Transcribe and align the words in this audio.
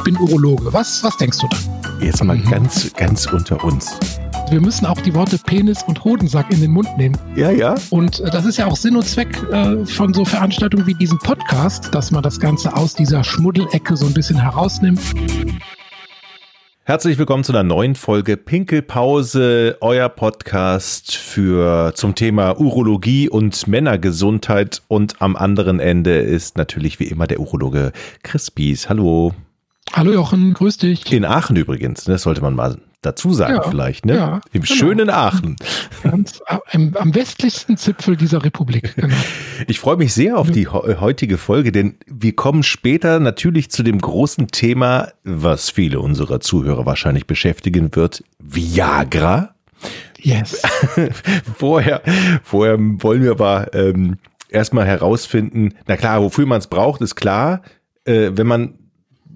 ich 0.00 0.04
bin 0.04 0.16
Urologe. 0.16 0.72
Was, 0.72 1.04
was 1.04 1.14
denkst 1.18 1.38
du 1.40 1.48
dann? 1.48 2.00
Jetzt 2.00 2.24
mal 2.24 2.36
mhm. 2.36 2.48
ganz, 2.48 2.90
ganz 2.94 3.26
unter 3.26 3.62
uns. 3.62 3.98
Wir 4.50 4.60
müssen 4.60 4.86
auch 4.86 4.98
die 5.02 5.14
Worte 5.14 5.36
Penis 5.36 5.82
und 5.82 6.02
Hodensack 6.02 6.50
in 6.50 6.62
den 6.62 6.70
Mund 6.70 6.88
nehmen. 6.96 7.18
Ja, 7.36 7.50
ja. 7.50 7.74
Und 7.90 8.20
äh, 8.20 8.30
das 8.30 8.46
ist 8.46 8.56
ja 8.56 8.66
auch 8.66 8.76
Sinn 8.76 8.96
und 8.96 9.04
Zweck 9.04 9.28
äh, 9.52 9.84
von 9.84 10.14
so 10.14 10.24
Veranstaltungen 10.24 10.86
wie 10.86 10.94
diesem 10.94 11.18
Podcast, 11.18 11.94
dass 11.94 12.10
man 12.10 12.22
das 12.22 12.40
Ganze 12.40 12.74
aus 12.74 12.94
dieser 12.94 13.22
Schmuddelecke 13.22 13.94
so 13.94 14.06
ein 14.06 14.14
bisschen 14.14 14.40
herausnimmt. 14.40 15.00
Herzlich 16.84 17.18
willkommen 17.18 17.44
zu 17.44 17.52
einer 17.52 17.62
neuen 17.62 17.94
Folge 17.94 18.38
Pinkelpause, 18.38 19.76
euer 19.82 20.08
Podcast 20.08 21.14
für 21.14 21.92
zum 21.94 22.14
Thema 22.14 22.58
Urologie 22.58 23.28
und 23.28 23.68
Männergesundheit. 23.68 24.80
Und 24.88 25.20
am 25.20 25.36
anderen 25.36 25.78
Ende 25.78 26.16
ist 26.20 26.56
natürlich 26.56 27.00
wie 27.00 27.04
immer 27.04 27.26
der 27.26 27.38
Urologe 27.38 27.92
Chris 28.22 28.50
Bies. 28.50 28.88
Hallo. 28.88 29.34
Hallo 29.92 30.12
Jochen, 30.12 30.54
grüß 30.54 30.78
dich. 30.78 31.12
In 31.12 31.24
Aachen 31.24 31.56
übrigens, 31.56 32.04
das 32.04 32.08
ne, 32.08 32.18
sollte 32.18 32.42
man 32.42 32.54
mal 32.54 32.78
dazu 33.02 33.32
sagen 33.32 33.54
ja, 33.54 33.62
vielleicht, 33.62 34.06
ne? 34.06 34.14
Ja, 34.14 34.40
Im 34.52 34.62
genau. 34.62 34.74
schönen 34.74 35.10
Aachen. 35.10 35.56
Ganz 36.02 36.40
am, 36.46 36.94
am, 36.94 37.14
westlichsten 37.14 37.76
Zipfel 37.76 38.16
dieser 38.16 38.44
Republik. 38.44 38.94
Genau. 38.94 39.14
Ich 39.66 39.80
freue 39.80 39.96
mich 39.96 40.12
sehr 40.12 40.38
auf 40.38 40.50
die 40.50 40.68
heutige 40.68 41.38
Folge, 41.38 41.72
denn 41.72 41.96
wir 42.06 42.36
kommen 42.36 42.62
später 42.62 43.18
natürlich 43.18 43.70
zu 43.70 43.82
dem 43.82 43.98
großen 43.98 44.48
Thema, 44.48 45.08
was 45.24 45.70
viele 45.70 46.00
unserer 46.00 46.40
Zuhörer 46.40 46.86
wahrscheinlich 46.86 47.26
beschäftigen 47.26 47.94
wird, 47.96 48.22
Viagra. 48.38 49.54
Yes. 50.18 50.62
vorher, 51.56 52.02
vorher 52.42 52.76
wollen 52.78 53.22
wir 53.22 53.30
aber 53.32 53.74
ähm, 53.74 54.18
erstmal 54.50 54.86
herausfinden, 54.86 55.74
na 55.86 55.96
klar, 55.96 56.22
wofür 56.22 56.46
man 56.46 56.58
es 56.58 56.66
braucht, 56.66 57.00
ist 57.00 57.16
klar. 57.16 57.62
Äh, 58.04 58.32
wenn 58.34 58.46
man 58.46 58.74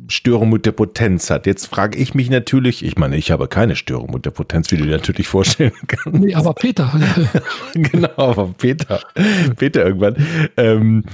Störung 0.08 0.50
mit 0.50 0.66
der 0.66 0.72
Potenz 0.72 1.30
hat. 1.30 1.46
Jetzt 1.46 1.66
frage 1.66 1.98
ich 1.98 2.14
mich 2.14 2.30
natürlich, 2.30 2.84
ich 2.84 2.96
meine, 2.96 3.16
ich 3.16 3.30
habe 3.30 3.48
keine 3.48 3.76
Störung 3.76 4.12
mit 4.12 4.26
der 4.26 4.30
Potenz, 4.30 4.70
wie 4.70 4.76
du 4.76 4.84
dir 4.84 4.92
natürlich 4.92 5.28
vorstellen 5.28 5.72
kannst. 5.86 6.20
Nee, 6.20 6.34
aber 6.34 6.52
Peter. 6.54 6.92
genau, 7.74 8.10
aber 8.16 8.54
Peter. 8.58 9.00
Peter 9.56 9.84
irgendwann. 9.86 10.16
Ähm, 10.56 11.04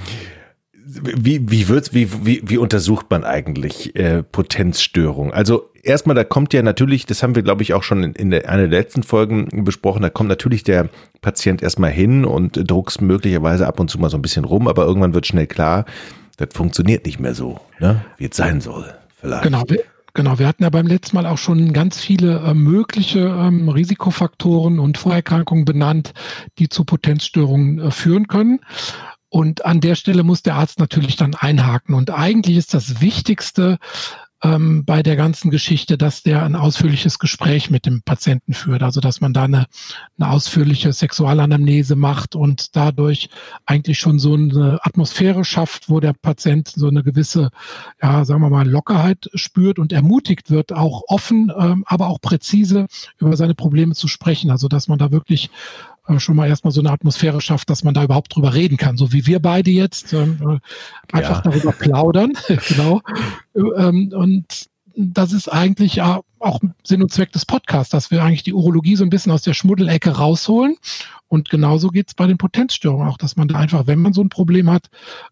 wie, 0.83 1.49
wie, 1.49 1.67
wird, 1.69 1.93
wie, 1.93 2.09
wie, 2.25 2.41
wie 2.43 2.57
untersucht 2.57 3.05
man 3.09 3.23
eigentlich 3.23 3.95
äh, 3.95 4.23
Potenzstörung? 4.23 5.31
Also 5.31 5.69
erstmal, 5.83 6.15
da 6.15 6.23
kommt 6.23 6.53
ja 6.53 6.61
natürlich, 6.63 7.05
das 7.05 7.23
haben 7.23 7.35
wir, 7.35 7.43
glaube 7.43 7.63
ich, 7.63 7.73
auch 7.73 7.83
schon 7.83 8.03
in, 8.03 8.13
in 8.13 8.31
der, 8.31 8.49
einer 8.49 8.67
der 8.67 8.79
letzten 8.79 9.03
Folgen 9.03 9.63
besprochen, 9.63 10.01
da 10.01 10.09
kommt 10.09 10.29
natürlich 10.29 10.63
der 10.63 10.89
Patient 11.21 11.61
erstmal 11.61 11.91
hin 11.91 12.25
und 12.25 12.69
druckst 12.69 13.01
möglicherweise 13.01 13.67
ab 13.67 13.79
und 13.79 13.89
zu 13.89 13.99
mal 13.99 14.09
so 14.09 14.17
ein 14.17 14.21
bisschen 14.21 14.45
rum, 14.45 14.67
aber 14.67 14.85
irgendwann 14.85 15.13
wird 15.13 15.27
schnell 15.27 15.47
klar, 15.47 15.85
das 16.41 16.55
funktioniert 16.55 17.05
nicht 17.05 17.19
mehr 17.19 17.35
so, 17.35 17.59
ne? 17.79 18.03
wie 18.17 18.25
es 18.25 18.35
sein 18.35 18.61
soll. 18.61 18.93
Vielleicht. 19.19 19.43
Genau. 19.43 19.63
Genau, 20.13 20.39
wir 20.39 20.47
hatten 20.47 20.63
ja 20.63 20.69
beim 20.69 20.87
letzten 20.87 21.15
Mal 21.15 21.25
auch 21.25 21.37
schon 21.37 21.71
ganz 21.71 22.01
viele 22.01 22.39
äh, 22.39 22.53
mögliche 22.53 23.19
ähm, 23.19 23.69
Risikofaktoren 23.69 24.77
und 24.77 24.97
Vorerkrankungen 24.97 25.63
benannt, 25.63 26.11
die 26.59 26.67
zu 26.67 26.83
Potenzstörungen 26.83 27.79
äh, 27.79 27.91
führen 27.91 28.27
können. 28.27 28.59
Und 29.29 29.63
an 29.63 29.79
der 29.79 29.95
Stelle 29.95 30.23
muss 30.23 30.41
der 30.41 30.55
Arzt 30.55 30.79
natürlich 30.79 31.15
dann 31.15 31.33
einhaken. 31.33 31.95
Und 31.95 32.09
eigentlich 32.09 32.57
ist 32.57 32.73
das 32.73 32.99
Wichtigste, 32.99 33.77
ähm, 34.43 34.85
bei 34.85 35.03
der 35.03 35.15
ganzen 35.15 35.51
Geschichte, 35.51 35.97
dass 35.97 36.23
der 36.23 36.43
ein 36.43 36.55
ausführliches 36.55 37.19
Gespräch 37.19 37.69
mit 37.69 37.85
dem 37.85 38.01
Patienten 38.01 38.53
führt. 38.53 38.83
Also 38.83 39.01
dass 39.01 39.21
man 39.21 39.33
da 39.33 39.43
eine, 39.43 39.67
eine 40.17 40.29
ausführliche 40.29 40.91
Sexualanamnese 40.93 41.95
macht 41.95 42.35
und 42.35 42.75
dadurch 42.75 43.29
eigentlich 43.65 43.99
schon 43.99 44.19
so 44.19 44.33
eine 44.33 44.79
Atmosphäre 44.83 45.45
schafft, 45.45 45.89
wo 45.89 45.99
der 45.99 46.13
Patient 46.13 46.67
so 46.67 46.87
eine 46.87 47.03
gewisse, 47.03 47.49
ja, 48.01 48.25
sagen 48.25 48.41
wir 48.41 48.49
mal, 48.49 48.67
Lockerheit 48.67 49.29
spürt 49.35 49.79
und 49.79 49.93
ermutigt 49.93 50.49
wird, 50.49 50.73
auch 50.73 51.03
offen, 51.07 51.51
ähm, 51.57 51.83
aber 51.87 52.07
auch 52.07 52.19
präzise 52.19 52.87
über 53.17 53.37
seine 53.37 53.55
Probleme 53.55 53.93
zu 53.93 54.07
sprechen. 54.07 54.51
Also 54.51 54.67
dass 54.67 54.87
man 54.87 54.97
da 54.97 55.11
wirklich 55.11 55.49
äh, 56.07 56.19
schon 56.19 56.35
mal 56.35 56.47
erstmal 56.47 56.71
so 56.71 56.81
eine 56.81 56.91
Atmosphäre 56.91 57.41
schafft, 57.41 57.69
dass 57.69 57.83
man 57.83 57.93
da 57.93 58.03
überhaupt 58.03 58.35
drüber 58.35 58.53
reden 58.53 58.77
kann, 58.77 58.97
so 58.97 59.13
wie 59.13 59.25
wir 59.27 59.39
beide 59.39 59.71
jetzt 59.71 60.13
ähm, 60.13 60.39
äh, 60.41 61.15
einfach 61.15 61.43
ja. 61.43 61.51
darüber 61.51 61.71
plaudern. 61.71 62.33
genau. 62.67 63.01
Ähm, 63.55 64.11
und 64.15 64.69
das 64.95 65.31
ist 65.31 65.47
eigentlich 65.47 65.95
ja 65.95 66.21
auch 66.39 66.59
Sinn 66.83 67.01
und 67.01 67.11
Zweck 67.11 67.31
des 67.31 67.45
Podcasts, 67.45 67.91
dass 67.91 68.11
wir 68.11 68.23
eigentlich 68.23 68.43
die 68.43 68.53
Urologie 68.53 68.95
so 68.95 69.03
ein 69.03 69.09
bisschen 69.09 69.31
aus 69.31 69.43
der 69.43 69.53
Schmuddelecke 69.53 70.11
rausholen. 70.11 70.75
Und 71.27 71.49
genauso 71.49 71.89
geht 71.89 72.09
es 72.09 72.13
bei 72.13 72.27
den 72.27 72.37
Potenzstörungen 72.37 73.07
auch, 73.07 73.17
dass 73.17 73.37
man 73.37 73.47
da 73.47 73.55
einfach, 73.55 73.87
wenn 73.87 73.99
man 73.99 74.13
so 74.13 74.21
ein 74.21 74.29
Problem 74.29 74.69
hat, 74.69 74.89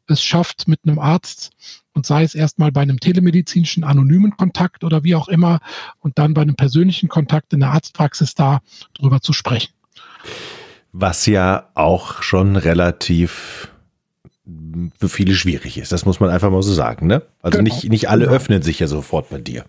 es 0.07 0.23
schafft 0.23 0.67
mit 0.67 0.79
einem 0.85 0.99
Arzt 0.99 1.51
und 1.93 2.05
sei 2.05 2.23
es 2.23 2.35
erstmal 2.35 2.71
bei 2.71 2.81
einem 2.81 2.99
telemedizinischen 2.99 3.83
anonymen 3.83 4.37
Kontakt 4.37 4.83
oder 4.83 5.03
wie 5.03 5.15
auch 5.15 5.27
immer 5.27 5.59
und 5.99 6.17
dann 6.17 6.33
bei 6.33 6.41
einem 6.41 6.55
persönlichen 6.55 7.09
Kontakt 7.09 7.53
in 7.53 7.59
der 7.59 7.71
Arztpraxis 7.71 8.35
da 8.35 8.61
drüber 8.93 9.19
zu 9.21 9.33
sprechen. 9.33 9.73
Was 10.91 11.25
ja 11.25 11.69
auch 11.75 12.21
schon 12.23 12.55
relativ 12.55 13.69
für 14.97 15.09
viele 15.09 15.35
schwierig 15.35 15.77
ist. 15.77 15.91
Das 15.91 16.05
muss 16.05 16.19
man 16.19 16.29
einfach 16.29 16.49
mal 16.49 16.63
so 16.63 16.73
sagen, 16.73 17.07
ne? 17.07 17.21
Also 17.41 17.59
genau. 17.59 17.73
nicht, 17.73 17.89
nicht 17.89 18.09
alle 18.09 18.25
genau. 18.25 18.35
öffnen 18.35 18.61
sich 18.61 18.79
ja 18.79 18.87
sofort 18.87 19.29
bei 19.29 19.37
dir. 19.37 19.65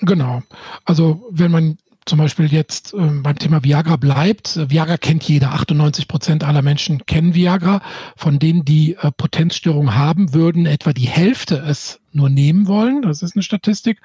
Genau. 0.00 0.42
Also 0.84 1.26
wenn 1.30 1.50
man 1.50 1.78
zum 2.06 2.18
Beispiel 2.18 2.52
jetzt 2.52 2.92
äh, 2.92 2.98
beim 2.98 3.38
Thema 3.38 3.64
Viagra 3.64 3.96
bleibt, 3.96 4.56
äh, 4.56 4.70
Viagra 4.70 4.98
kennt 4.98 5.24
jeder, 5.24 5.52
98 5.52 6.06
Prozent 6.06 6.44
aller 6.44 6.62
Menschen 6.62 7.06
kennen 7.06 7.34
Viagra. 7.34 7.80
Von 8.16 8.38
denen, 8.38 8.64
die 8.64 8.94
äh, 8.94 9.10
Potenzstörungen 9.10 9.94
haben, 9.94 10.34
würden 10.34 10.66
etwa 10.66 10.92
die 10.92 11.08
Hälfte 11.08 11.56
es 11.66 12.00
nur 12.12 12.28
nehmen 12.28 12.66
wollen. 12.66 13.02
Das 13.02 13.22
ist 13.22 13.34
eine 13.34 13.42
Statistik. 13.42 14.00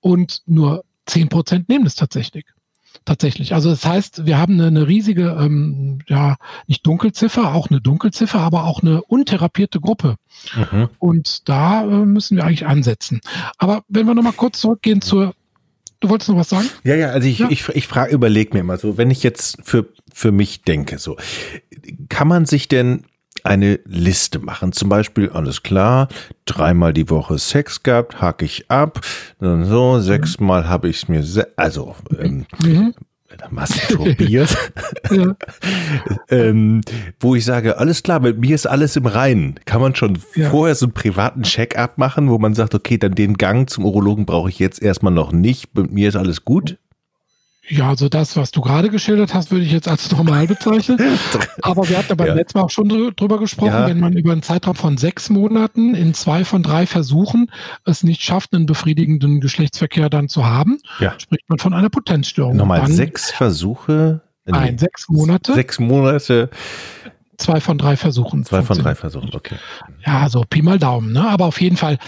Und 0.00 0.42
nur 0.46 0.84
10 1.06 1.28
Prozent 1.28 1.68
nehmen 1.68 1.86
es 1.86 1.94
tatsächlich 1.94 2.46
tatsächlich. 3.04 3.54
Also 3.54 3.70
das 3.70 3.84
heißt, 3.84 4.26
wir 4.26 4.38
haben 4.38 4.54
eine, 4.54 4.66
eine 4.66 4.88
riesige, 4.88 5.36
ähm, 5.38 6.00
ja, 6.06 6.36
nicht 6.66 6.86
Dunkelziffer, 6.86 7.54
auch 7.54 7.70
eine 7.70 7.80
Dunkelziffer, 7.80 8.40
aber 8.40 8.64
auch 8.64 8.82
eine 8.82 9.02
untherapierte 9.02 9.80
Gruppe. 9.80 10.16
Mhm. 10.54 10.88
Und 10.98 11.48
da 11.48 11.84
äh, 11.84 12.06
müssen 12.06 12.36
wir 12.36 12.44
eigentlich 12.44 12.66
ansetzen. 12.66 13.20
Aber 13.58 13.82
wenn 13.88 14.06
wir 14.06 14.14
nochmal 14.14 14.32
kurz 14.32 14.60
zurückgehen 14.60 15.00
zur 15.00 15.34
Du 16.00 16.10
wolltest 16.10 16.28
noch 16.28 16.36
was 16.36 16.50
sagen? 16.50 16.68
Ja, 16.84 16.94
ja, 16.94 17.08
also 17.08 17.26
ich, 17.26 17.38
ja. 17.38 17.48
ich, 17.48 17.68
ich 17.70 17.86
frage, 17.86 18.12
überlege 18.12 18.54
mir 18.54 18.62
mal 18.62 18.78
so, 18.78 18.98
wenn 18.98 19.10
ich 19.10 19.22
jetzt 19.22 19.58
für, 19.64 19.86
für 20.12 20.30
mich 20.30 20.62
denke, 20.62 20.98
so, 20.98 21.16
kann 22.10 22.28
man 22.28 22.44
sich 22.44 22.68
denn 22.68 23.04
eine 23.46 23.80
Liste 23.84 24.38
machen. 24.38 24.72
Zum 24.72 24.88
Beispiel, 24.88 25.30
alles 25.30 25.62
klar, 25.62 26.08
dreimal 26.44 26.92
die 26.92 27.08
Woche 27.10 27.38
Sex 27.38 27.82
gehabt, 27.82 28.20
hake 28.20 28.44
ich 28.44 28.70
ab. 28.70 29.00
So, 29.40 30.00
sechsmal 30.00 30.68
habe 30.68 30.88
ich 30.88 31.02
es 31.02 31.08
mir, 31.08 31.24
also 31.56 31.94
ähm, 32.18 32.46
mhm. 32.60 32.94
masturbiert. 33.50 34.56
ja. 35.10 35.36
ähm, 36.30 36.80
wo 37.20 37.34
ich 37.34 37.44
sage, 37.44 37.78
alles 37.78 38.02
klar, 38.02 38.20
mit 38.20 38.38
mir 38.38 38.54
ist 38.54 38.66
alles 38.66 38.96
im 38.96 39.06
Reinen. 39.06 39.60
Kann 39.64 39.80
man 39.80 39.94
schon 39.94 40.18
ja. 40.34 40.50
vorher 40.50 40.74
so 40.74 40.86
einen 40.86 40.94
privaten 40.94 41.42
Check-up 41.42 41.98
machen, 41.98 42.28
wo 42.28 42.38
man 42.38 42.54
sagt, 42.54 42.74
okay, 42.74 42.98
dann 42.98 43.14
den 43.14 43.34
Gang 43.34 43.68
zum 43.70 43.84
Urologen 43.84 44.26
brauche 44.26 44.48
ich 44.48 44.58
jetzt 44.58 44.82
erstmal 44.82 45.12
noch 45.12 45.32
nicht. 45.32 45.74
Mit 45.76 45.92
mir 45.92 46.08
ist 46.08 46.16
alles 46.16 46.44
gut? 46.44 46.78
Ja, 47.68 47.88
also 47.88 48.08
das, 48.08 48.36
was 48.36 48.52
du 48.52 48.60
gerade 48.60 48.90
geschildert 48.90 49.34
hast, 49.34 49.50
würde 49.50 49.64
ich 49.64 49.72
jetzt 49.72 49.88
als 49.88 50.10
normal 50.16 50.46
bezeichnen. 50.46 50.98
Aber 51.62 51.88
wir 51.88 51.98
hatten 51.98 52.10
ja 52.10 52.14
beim 52.14 52.28
ja. 52.28 52.34
letzten 52.34 52.58
Mal 52.58 52.64
auch 52.64 52.70
schon 52.70 52.88
drüber 53.16 53.38
gesprochen, 53.38 53.72
ja. 53.72 53.88
wenn 53.88 53.98
man 53.98 54.12
über 54.12 54.32
einen 54.32 54.42
Zeitraum 54.42 54.76
von 54.76 54.96
sechs 54.96 55.30
Monaten 55.30 55.94
in 55.94 56.14
zwei 56.14 56.44
von 56.44 56.62
drei 56.62 56.86
Versuchen 56.86 57.50
es 57.84 58.04
nicht 58.04 58.22
schafft, 58.22 58.54
einen 58.54 58.66
befriedigenden 58.66 59.40
Geschlechtsverkehr 59.40 60.10
dann 60.10 60.28
zu 60.28 60.46
haben, 60.46 60.78
ja. 61.00 61.14
spricht 61.18 61.48
man 61.48 61.58
von 61.58 61.74
einer 61.74 61.90
Potenzstörung. 61.90 62.56
Nochmal 62.56 62.80
dann 62.80 62.92
sechs 62.92 63.30
Versuche? 63.30 64.20
Nein, 64.44 64.78
sechs 64.78 65.08
Monate. 65.08 65.54
Sechs 65.54 65.80
Monate. 65.80 66.50
Zwei 67.36 67.60
von 67.60 67.78
drei 67.78 67.96
Versuchen. 67.96 68.44
Zwei 68.44 68.62
von 68.62 68.78
drei 68.78 68.94
Versuchen, 68.94 69.30
okay. 69.34 69.56
Ja, 70.06 70.28
so 70.28 70.42
Pi 70.48 70.62
mal 70.62 70.78
Daumen, 70.78 71.12
ne? 71.12 71.28
Aber 71.28 71.46
auf 71.46 71.60
jeden 71.60 71.76
Fall 71.76 71.98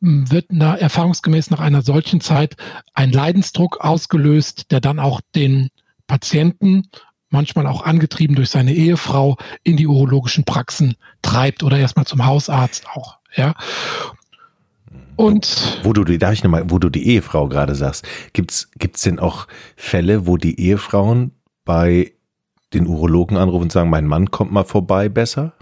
wird 0.00 0.46
na, 0.50 0.76
erfahrungsgemäß 0.76 1.50
nach 1.50 1.60
einer 1.60 1.82
solchen 1.82 2.20
Zeit 2.20 2.56
ein 2.94 3.12
Leidensdruck 3.12 3.78
ausgelöst, 3.80 4.70
der 4.70 4.80
dann 4.80 4.98
auch 4.98 5.20
den 5.34 5.70
Patienten, 6.06 6.88
manchmal 7.30 7.66
auch 7.66 7.82
angetrieben 7.82 8.36
durch 8.36 8.50
seine 8.50 8.72
Ehefrau, 8.74 9.36
in 9.62 9.76
die 9.76 9.86
urologischen 9.86 10.44
Praxen 10.44 10.94
treibt 11.22 11.62
oder 11.62 11.78
erstmal 11.78 12.06
zum 12.06 12.24
Hausarzt 12.24 12.86
auch. 12.88 13.18
Ja. 13.34 13.54
Und 15.16 15.80
wo 15.82 15.92
du 15.92 16.04
die, 16.04 16.18
darf 16.18 16.32
ich 16.32 16.42
nochmal, 16.42 16.64
wo 16.68 16.78
du 16.78 16.88
die 16.88 17.06
Ehefrau 17.08 17.48
gerade 17.48 17.74
sagst, 17.74 18.06
gibt's 18.32 18.70
gibt's 18.78 19.02
denn 19.02 19.18
auch 19.18 19.46
Fälle, 19.76 20.26
wo 20.26 20.36
die 20.36 20.60
Ehefrauen 20.60 21.32
bei 21.64 22.12
den 22.72 22.86
Urologen 22.86 23.36
anrufen 23.36 23.64
und 23.64 23.72
sagen, 23.72 23.90
mein 23.90 24.06
Mann 24.06 24.30
kommt 24.30 24.52
mal 24.52 24.64
vorbei, 24.64 25.08
besser? 25.08 25.52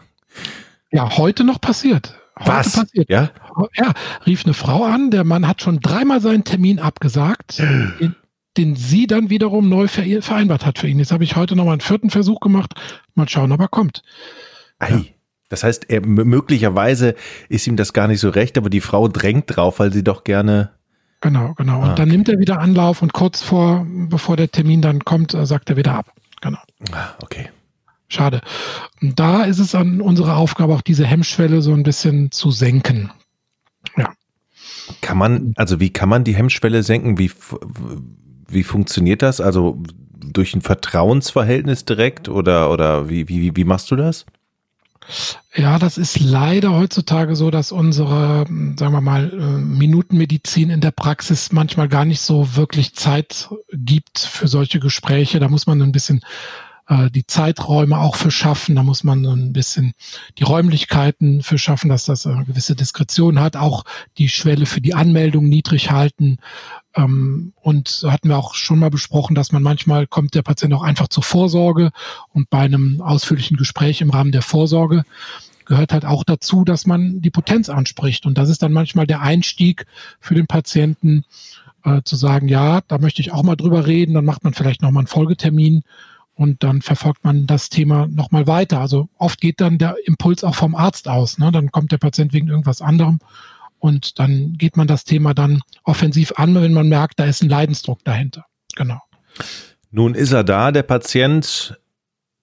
Ja, 0.90 1.16
heute 1.16 1.44
noch 1.44 1.60
passiert. 1.60 2.18
Was? 2.46 2.72
Passiert. 2.72 3.08
Ja? 3.08 3.30
ja, 3.74 3.92
rief 4.26 4.44
eine 4.44 4.54
Frau 4.54 4.84
an, 4.84 5.10
der 5.10 5.24
Mann 5.24 5.46
hat 5.46 5.62
schon 5.62 5.80
dreimal 5.80 6.20
seinen 6.20 6.44
Termin 6.44 6.78
abgesagt, 6.78 7.58
den, 7.58 8.16
den 8.56 8.76
sie 8.76 9.06
dann 9.06 9.30
wiederum 9.30 9.68
neu 9.68 9.88
vereinbart 9.88 10.66
hat 10.66 10.78
für 10.78 10.88
ihn. 10.88 10.98
Jetzt 10.98 11.12
habe 11.12 11.24
ich 11.24 11.36
heute 11.36 11.56
nochmal 11.56 11.74
einen 11.74 11.80
vierten 11.80 12.10
Versuch 12.10 12.40
gemacht. 12.40 12.74
Mal 13.14 13.28
schauen, 13.28 13.52
ob 13.52 13.60
er 13.60 13.68
kommt. 13.68 14.02
Ei, 14.78 15.14
Das 15.48 15.64
heißt, 15.64 15.90
er, 15.90 16.04
möglicherweise 16.04 17.14
ist 17.48 17.66
ihm 17.66 17.76
das 17.76 17.92
gar 17.92 18.08
nicht 18.08 18.20
so 18.20 18.30
recht, 18.30 18.56
aber 18.58 18.70
die 18.70 18.80
Frau 18.80 19.08
drängt 19.08 19.54
drauf, 19.54 19.78
weil 19.78 19.92
sie 19.92 20.02
doch 20.04 20.24
gerne. 20.24 20.70
Genau, 21.20 21.54
genau. 21.54 21.82
Und 21.82 21.90
ah, 21.90 21.94
dann 21.94 22.08
nimmt 22.08 22.28
er 22.28 22.38
wieder 22.38 22.58
Anlauf 22.58 23.00
und 23.00 23.12
kurz 23.12 23.42
vor, 23.42 23.86
bevor 23.88 24.36
der 24.36 24.50
Termin 24.50 24.82
dann 24.82 25.04
kommt, 25.04 25.34
äh, 25.34 25.46
sagt 25.46 25.70
er 25.70 25.76
wieder 25.76 25.94
ab. 25.94 26.12
Genau. 26.40 26.58
Ah, 26.90 27.10
okay. 27.22 27.50
Schade. 28.12 28.42
Und 29.00 29.18
da 29.18 29.44
ist 29.44 29.58
es 29.58 29.74
an 29.74 30.00
unserer 30.00 30.36
Aufgabe, 30.36 30.74
auch 30.74 30.82
diese 30.82 31.06
Hemmschwelle 31.06 31.62
so 31.62 31.72
ein 31.72 31.82
bisschen 31.82 32.30
zu 32.30 32.50
senken. 32.50 33.10
Ja. 33.96 34.12
Kann 35.00 35.16
man, 35.16 35.54
also 35.56 35.80
wie 35.80 35.90
kann 35.90 36.08
man 36.08 36.24
die 36.24 36.34
Hemmschwelle 36.34 36.82
senken? 36.82 37.18
Wie, 37.18 37.30
wie 38.48 38.62
funktioniert 38.62 39.22
das? 39.22 39.40
Also 39.40 39.82
durch 40.20 40.54
ein 40.54 40.60
Vertrauensverhältnis 40.60 41.84
direkt 41.84 42.28
oder, 42.28 42.70
oder 42.70 43.08
wie, 43.08 43.28
wie, 43.28 43.56
wie 43.56 43.64
machst 43.64 43.90
du 43.90 43.96
das? 43.96 44.26
Ja, 45.54 45.78
das 45.78 45.98
ist 45.98 46.20
leider 46.20 46.72
heutzutage 46.74 47.34
so, 47.34 47.50
dass 47.50 47.72
unsere, 47.72 48.46
sagen 48.78 48.92
wir 48.92 49.00
mal, 49.00 49.32
äh, 49.32 49.58
Minutenmedizin 49.58 50.70
in 50.70 50.80
der 50.80 50.92
Praxis 50.92 51.50
manchmal 51.50 51.88
gar 51.88 52.04
nicht 52.04 52.20
so 52.20 52.56
wirklich 52.56 52.94
Zeit 52.94 53.48
gibt 53.72 54.18
für 54.18 54.48
solche 54.48 54.80
Gespräche. 54.80 55.40
Da 55.40 55.48
muss 55.48 55.66
man 55.66 55.82
ein 55.82 55.92
bisschen 55.92 56.22
äh, 56.92 57.10
die 57.10 57.26
Zeiträume 57.26 57.98
auch 57.98 58.16
für 58.16 58.30
schaffen. 58.30 58.76
Da 58.76 58.82
muss 58.82 59.04
man 59.04 59.24
ein 59.24 59.52
bisschen 59.52 59.94
die 60.38 60.44
Räumlichkeiten 60.44 61.42
für 61.42 61.58
schaffen, 61.58 61.88
dass 61.88 62.04
das 62.04 62.26
eine 62.26 62.44
gewisse 62.44 62.74
Diskretion 62.74 63.40
hat. 63.40 63.56
Auch 63.56 63.84
die 64.18 64.28
Schwelle 64.28 64.66
für 64.66 64.80
die 64.80 64.94
Anmeldung 64.94 65.48
niedrig 65.48 65.90
halten. 65.90 66.38
Ähm, 66.94 67.54
und 67.60 68.04
hatten 68.06 68.28
wir 68.28 68.36
auch 68.36 68.54
schon 68.54 68.78
mal 68.78 68.90
besprochen, 68.90 69.34
dass 69.34 69.52
man 69.52 69.62
manchmal 69.62 70.06
kommt 70.06 70.34
der 70.34 70.42
Patient 70.42 70.74
auch 70.74 70.82
einfach 70.82 71.08
zur 71.08 71.22
Vorsorge 71.22 71.90
und 72.32 72.50
bei 72.50 72.60
einem 72.60 73.00
ausführlichen 73.00 73.56
Gespräch 73.56 74.00
im 74.02 74.10
Rahmen 74.10 74.32
der 74.32 74.42
Vorsorge 74.42 75.04
gehört 75.64 75.92
halt 75.92 76.04
auch 76.04 76.24
dazu, 76.24 76.64
dass 76.64 76.86
man 76.86 77.22
die 77.22 77.30
Potenz 77.30 77.70
anspricht. 77.70 78.26
Und 78.26 78.36
das 78.36 78.50
ist 78.50 78.62
dann 78.62 78.72
manchmal 78.72 79.06
der 79.06 79.22
Einstieg 79.22 79.86
für 80.20 80.34
den 80.34 80.46
Patienten, 80.46 81.24
äh, 81.84 82.02
zu 82.04 82.16
sagen, 82.16 82.48
ja, 82.48 82.80
da 82.86 82.98
möchte 82.98 83.22
ich 83.22 83.32
auch 83.32 83.42
mal 83.42 83.56
drüber 83.56 83.86
reden. 83.86 84.14
Dann 84.14 84.24
macht 84.24 84.44
man 84.44 84.54
vielleicht 84.54 84.82
nochmal 84.82 85.02
einen 85.02 85.06
Folgetermin 85.08 85.82
und 86.34 86.62
dann 86.62 86.82
verfolgt 86.82 87.24
man 87.24 87.46
das 87.46 87.68
Thema 87.68 88.06
nochmal 88.08 88.46
weiter. 88.46 88.80
Also 88.80 89.08
oft 89.18 89.40
geht 89.40 89.60
dann 89.60 89.78
der 89.78 89.96
Impuls 90.04 90.44
auch 90.44 90.54
vom 90.54 90.74
Arzt 90.74 91.08
aus. 91.08 91.38
Ne? 91.38 91.52
Dann 91.52 91.70
kommt 91.70 91.92
der 91.92 91.98
Patient 91.98 92.32
wegen 92.32 92.48
irgendwas 92.48 92.80
anderem 92.80 93.18
und 93.78 94.18
dann 94.18 94.54
geht 94.54 94.76
man 94.76 94.86
das 94.86 95.04
Thema 95.04 95.34
dann 95.34 95.60
offensiv 95.84 96.32
an, 96.36 96.54
wenn 96.54 96.72
man 96.72 96.88
merkt, 96.88 97.18
da 97.18 97.24
ist 97.24 97.42
ein 97.42 97.48
Leidensdruck 97.48 98.04
dahinter. 98.04 98.46
Genau. 98.76 99.00
Nun 99.90 100.14
ist 100.14 100.32
er 100.32 100.44
da, 100.44 100.72
der 100.72 100.84
Patient. 100.84 101.78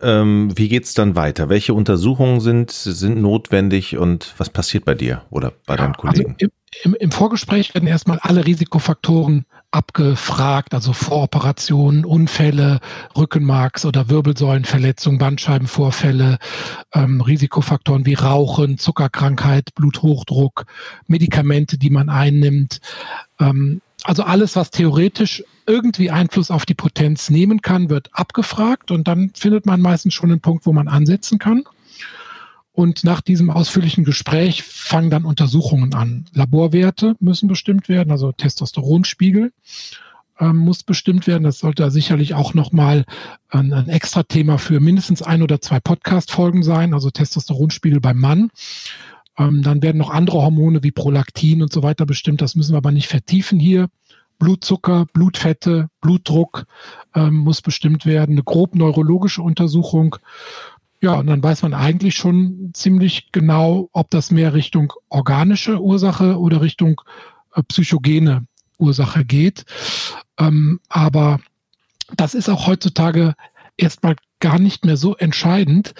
Ähm, 0.01 0.57
wie 0.57 0.73
es 0.77 0.93
dann 0.93 1.15
weiter? 1.15 1.49
Welche 1.49 1.73
Untersuchungen 1.73 2.39
sind, 2.39 2.71
sind 2.71 3.21
notwendig 3.21 3.97
und 3.97 4.33
was 4.37 4.49
passiert 4.49 4.85
bei 4.85 4.93
dir 4.93 5.23
oder 5.29 5.51
bei 5.65 5.75
deinen 5.75 5.93
also 5.95 6.01
Kollegen? 6.01 6.35
Also 6.39 6.51
im, 6.83 6.93
im, 6.93 7.11
Vorgespräch 7.11 7.73
werden 7.73 7.87
erstmal 7.87 8.19
alle 8.19 8.45
Risikofaktoren 8.45 9.45
abgefragt, 9.71 10.73
also 10.73 10.93
Voroperationen, 10.93 12.05
Unfälle, 12.05 12.79
Rückenmarks- 13.15 13.85
oder 13.85 14.09
Wirbelsäulenverletzungen, 14.09 15.19
Bandscheibenvorfälle, 15.19 16.37
ähm, 16.93 17.19
Risikofaktoren 17.21 18.05
wie 18.05 18.13
Rauchen, 18.13 18.77
Zuckerkrankheit, 18.77 19.75
Bluthochdruck, 19.75 20.65
Medikamente, 21.07 21.77
die 21.77 21.89
man 21.89 22.09
einnimmt. 22.09 22.79
Ähm, 23.39 23.81
also 24.09 24.23
alles, 24.23 24.55
was 24.55 24.71
theoretisch 24.71 25.43
irgendwie 25.67 26.09
Einfluss 26.09 26.49
auf 26.49 26.65
die 26.65 26.73
Potenz 26.73 27.29
nehmen 27.29 27.61
kann, 27.61 27.91
wird 27.91 28.09
abgefragt 28.11 28.89
und 28.89 29.07
dann 29.07 29.29
findet 29.35 29.67
man 29.67 29.81
meistens 29.81 30.15
schon 30.15 30.31
einen 30.31 30.41
Punkt, 30.41 30.65
wo 30.65 30.73
man 30.73 30.87
ansetzen 30.87 31.37
kann. 31.37 31.63
Und 32.71 33.03
nach 33.03 33.21
diesem 33.21 33.51
ausführlichen 33.51 34.05
Gespräch 34.05 34.63
fangen 34.63 35.11
dann 35.11 35.25
Untersuchungen 35.25 35.93
an. 35.93 36.25
Laborwerte 36.33 37.17
müssen 37.19 37.47
bestimmt 37.47 37.87
werden, 37.87 38.09
also 38.09 38.31
Testosteronspiegel 38.31 39.51
ähm, 40.39 40.57
muss 40.57 40.81
bestimmt 40.81 41.27
werden. 41.27 41.43
Das 41.43 41.59
sollte 41.59 41.91
sicherlich 41.91 42.33
auch 42.33 42.55
nochmal 42.55 43.05
ein, 43.49 43.73
ein 43.73 43.89
extra 43.89 44.23
Thema 44.23 44.57
für 44.57 44.79
mindestens 44.79 45.21
ein 45.21 45.43
oder 45.43 45.61
zwei 45.61 45.79
Podcast-Folgen 45.79 46.63
sein, 46.63 46.95
also 46.95 47.11
Testosteronspiegel 47.11 47.99
beim 47.99 48.17
Mann. 48.17 48.49
Ähm, 49.37 49.61
dann 49.61 49.81
werden 49.81 49.97
noch 49.97 50.09
andere 50.09 50.41
Hormone 50.41 50.83
wie 50.83 50.91
Prolaktin 50.91 51.61
und 51.61 51.71
so 51.71 51.83
weiter 51.83 52.05
bestimmt. 52.05 52.41
Das 52.41 52.55
müssen 52.55 52.73
wir 52.73 52.77
aber 52.77 52.91
nicht 52.91 53.07
vertiefen 53.07 53.59
hier. 53.59 53.87
Blutzucker, 54.39 55.05
Blutfette, 55.13 55.89
Blutdruck 56.01 56.65
ähm, 57.13 57.35
muss 57.35 57.61
bestimmt 57.61 58.05
werden. 58.05 58.31
Eine 58.31 58.43
grob 58.43 58.73
neurologische 58.75 59.41
Untersuchung 59.41 60.15
ja, 61.01 61.13
und 61.13 61.27
dann 61.27 61.41
weiß 61.41 61.61
man 61.61 61.73
eigentlich 61.73 62.15
schon 62.15 62.71
ziemlich 62.73 63.31
genau, 63.31 63.89
ob 63.93 64.09
das 64.09 64.31
mehr 64.31 64.53
Richtung 64.53 64.91
organische 65.07 65.81
Ursache 65.81 66.37
oder 66.37 66.61
Richtung 66.61 67.01
äh, 67.55 67.63
psychogene 67.63 68.45
Ursache 68.77 69.23
geht. 69.23 69.65
Ähm, 70.37 70.81
aber 70.89 71.39
das 72.17 72.33
ist 72.33 72.49
auch 72.49 72.67
heutzutage 72.67 73.35
erstmal 73.77 74.15
gar 74.39 74.59
nicht 74.59 74.83
mehr 74.83 74.97
so 74.97 75.15
entscheidend, 75.15 75.93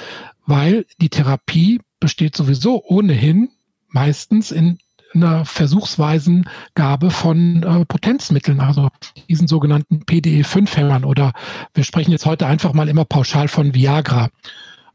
weil 0.45 0.85
die 0.99 1.09
Therapie 1.09 1.79
besteht 1.99 2.35
sowieso 2.35 2.83
ohnehin 2.83 3.49
meistens 3.87 4.51
in 4.51 4.79
einer 5.13 5.45
Versuchsweisengabe 5.45 7.11
von 7.11 7.63
äh, 7.63 7.85
Potenzmitteln, 7.85 8.59
also 8.59 8.89
diesen 9.27 9.47
sogenannten 9.47 10.03
PDE5-Hämmern 10.03 11.03
oder 11.03 11.33
wir 11.73 11.83
sprechen 11.83 12.11
jetzt 12.11 12.25
heute 12.25 12.47
einfach 12.47 12.73
mal 12.73 12.89
immer 12.89 13.05
pauschal 13.05 13.47
von 13.47 13.73
Viagra. 13.73 14.29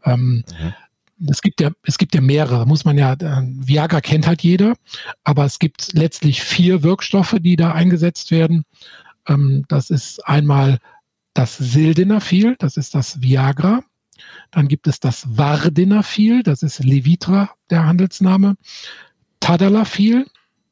Ähm, 0.04 0.44
mhm. 0.60 0.74
Es 1.28 1.42
gibt 1.42 1.60
ja, 1.60 1.70
es 1.84 1.98
gibt 1.98 2.14
ja 2.14 2.20
mehrere, 2.20 2.66
muss 2.66 2.84
man 2.84 2.98
ja, 2.98 3.12
äh, 3.12 3.42
Viagra 3.42 4.00
kennt 4.00 4.26
halt 4.26 4.42
jeder, 4.42 4.74
aber 5.22 5.44
es 5.44 5.58
gibt 5.58 5.92
letztlich 5.92 6.42
vier 6.42 6.82
Wirkstoffe, 6.82 7.36
die 7.40 7.56
da 7.56 7.72
eingesetzt 7.72 8.30
werden. 8.30 8.64
Ähm, 9.28 9.64
das 9.68 9.90
ist 9.90 10.26
einmal 10.26 10.78
das 11.32 11.56
Sildenafil, 11.56 12.56
das 12.58 12.76
ist 12.76 12.94
das 12.94 13.20
Viagra. 13.20 13.82
Dann 14.50 14.68
gibt 14.68 14.86
es 14.86 15.00
das 15.00 15.36
Vardenafil, 15.36 16.42
das 16.42 16.62
ist 16.62 16.82
Levitra, 16.84 17.50
der 17.70 17.84
Handelsname. 17.84 18.56
Tadalafil, 19.44 20.26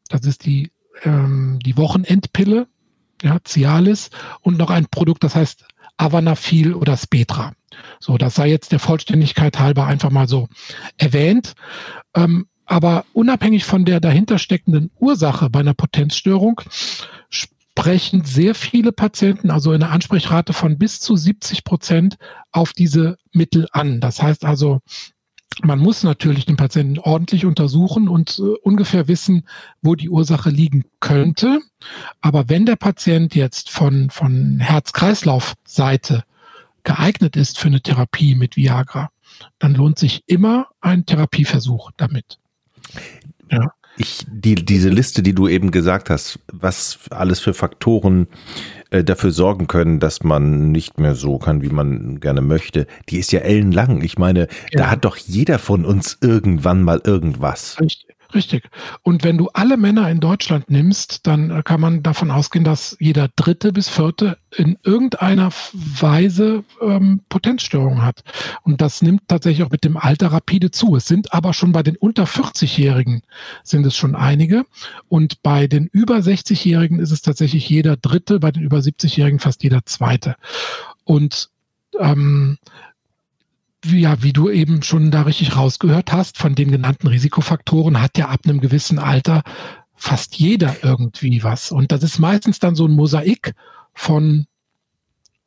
das 0.08 0.24
ist 0.24 0.46
die, 0.46 0.72
ähm, 1.04 1.58
die 1.62 1.76
Wochenendpille, 1.76 2.66
ja, 3.20 3.38
Cialis. 3.44 4.08
Und 4.40 4.56
noch 4.56 4.70
ein 4.70 4.86
Produkt, 4.86 5.24
das 5.24 5.36
heißt 5.36 5.66
Avanafil 5.98 6.72
oder 6.72 6.96
Spetra. 6.96 7.52
So, 8.00 8.16
das 8.16 8.34
sei 8.34 8.48
jetzt 8.48 8.72
der 8.72 8.78
Vollständigkeit 8.78 9.58
halber 9.58 9.84
einfach 9.84 10.08
mal 10.08 10.26
so 10.26 10.48
erwähnt. 10.96 11.52
Ähm, 12.14 12.46
aber 12.64 13.04
unabhängig 13.12 13.66
von 13.66 13.84
der 13.84 14.00
dahinter 14.00 14.38
steckenden 14.38 14.90
Ursache 14.98 15.50
bei 15.50 15.60
einer 15.60 15.74
Potenzstörung 15.74 16.62
sprechen 17.28 18.24
sehr 18.24 18.54
viele 18.54 18.92
Patienten, 18.92 19.50
also 19.50 19.74
in 19.74 19.82
einer 19.82 19.92
Ansprechrate 19.92 20.54
von 20.54 20.78
bis 20.78 20.98
zu 20.98 21.14
70 21.14 21.64
Prozent, 21.64 22.16
auf 22.52 22.72
diese 22.72 23.18
Mittel 23.32 23.68
an. 23.72 24.00
Das 24.00 24.22
heißt 24.22 24.46
also, 24.46 24.80
man 25.62 25.78
muss 25.78 26.02
natürlich 26.02 26.46
den 26.46 26.56
Patienten 26.56 26.98
ordentlich 26.98 27.44
untersuchen 27.44 28.08
und 28.08 28.38
äh, 28.38 28.42
ungefähr 28.62 29.08
wissen, 29.08 29.46
wo 29.80 29.94
die 29.94 30.08
Ursache 30.08 30.50
liegen 30.50 30.84
könnte. 31.00 31.60
Aber 32.20 32.48
wenn 32.48 32.66
der 32.66 32.76
Patient 32.76 33.34
jetzt 33.34 33.70
von, 33.70 34.10
von 34.10 34.58
Herz-Kreislauf-Seite 34.60 36.24
geeignet 36.84 37.36
ist 37.36 37.58
für 37.58 37.68
eine 37.68 37.80
Therapie 37.80 38.34
mit 38.34 38.56
Viagra, 38.56 39.10
dann 39.58 39.74
lohnt 39.74 39.98
sich 39.98 40.24
immer 40.26 40.68
ein 40.80 41.06
Therapieversuch 41.06 41.90
damit. 41.96 42.38
Ja. 43.50 43.72
Ich, 43.96 44.24
die, 44.26 44.54
diese 44.54 44.88
Liste, 44.88 45.22
die 45.22 45.34
du 45.34 45.48
eben 45.48 45.70
gesagt 45.70 46.08
hast, 46.08 46.38
was 46.50 46.98
alles 47.10 47.40
für 47.40 47.52
Faktoren 47.52 48.26
äh, 48.90 49.04
dafür 49.04 49.32
sorgen 49.32 49.66
können, 49.66 50.00
dass 50.00 50.22
man 50.22 50.72
nicht 50.72 50.98
mehr 50.98 51.14
so 51.14 51.38
kann, 51.38 51.62
wie 51.62 51.68
man 51.68 52.20
gerne 52.20 52.40
möchte, 52.40 52.86
die 53.08 53.18
ist 53.18 53.32
ja 53.32 53.40
ellenlang. 53.40 54.02
Ich 54.02 54.18
meine, 54.18 54.48
ja. 54.70 54.78
da 54.78 54.90
hat 54.90 55.04
doch 55.04 55.16
jeder 55.16 55.58
von 55.58 55.84
uns 55.84 56.18
irgendwann 56.20 56.82
mal 56.82 57.00
irgendwas. 57.04 57.78
Richtig. 57.80 58.16
Richtig. 58.34 58.70
Und 59.02 59.24
wenn 59.24 59.36
du 59.36 59.48
alle 59.52 59.76
Männer 59.76 60.08
in 60.08 60.20
Deutschland 60.20 60.70
nimmst, 60.70 61.26
dann 61.26 61.50
äh, 61.50 61.62
kann 61.62 61.80
man 61.80 62.02
davon 62.02 62.30
ausgehen, 62.30 62.64
dass 62.64 62.96
jeder 62.98 63.28
dritte 63.36 63.72
bis 63.72 63.90
vierte 63.90 64.38
in 64.56 64.78
irgendeiner 64.84 65.50
Weise 65.72 66.64
ähm, 66.80 67.20
Potenzstörungen 67.28 68.02
hat. 68.02 68.24
Und 68.62 68.80
das 68.80 69.02
nimmt 69.02 69.28
tatsächlich 69.28 69.66
auch 69.66 69.70
mit 69.70 69.84
dem 69.84 69.98
Alter 69.98 70.28
rapide 70.28 70.70
zu. 70.70 70.96
Es 70.96 71.06
sind 71.06 71.34
aber 71.34 71.52
schon 71.52 71.72
bei 71.72 71.82
den 71.82 71.96
unter 71.96 72.24
40-Jährigen 72.24 73.22
sind 73.64 73.84
es 73.84 73.96
schon 73.96 74.14
einige. 74.14 74.64
Und 75.08 75.42
bei 75.42 75.66
den 75.66 75.86
über 75.86 76.16
60-Jährigen 76.16 77.00
ist 77.00 77.10
es 77.10 77.20
tatsächlich 77.20 77.68
jeder 77.68 77.96
dritte, 77.96 78.40
bei 78.40 78.50
den 78.50 78.62
über 78.62 78.78
70-Jährigen 78.78 79.40
fast 79.40 79.62
jeder 79.62 79.84
zweite. 79.84 80.36
Und 81.04 81.50
ähm, 81.98 82.58
ja, 83.84 84.22
wie 84.22 84.32
du 84.32 84.48
eben 84.48 84.82
schon 84.82 85.10
da 85.10 85.22
richtig 85.22 85.56
rausgehört 85.56 86.12
hast, 86.12 86.38
von 86.38 86.54
den 86.54 86.70
genannten 86.70 87.08
Risikofaktoren 87.08 88.00
hat 88.00 88.16
ja 88.18 88.28
ab 88.28 88.40
einem 88.44 88.60
gewissen 88.60 88.98
Alter 88.98 89.42
fast 89.94 90.36
jeder 90.36 90.76
irgendwie 90.82 91.42
was. 91.42 91.72
Und 91.72 91.92
das 91.92 92.02
ist 92.02 92.18
meistens 92.18 92.58
dann 92.58 92.74
so 92.74 92.86
ein 92.86 92.92
Mosaik 92.92 93.54
von 93.94 94.46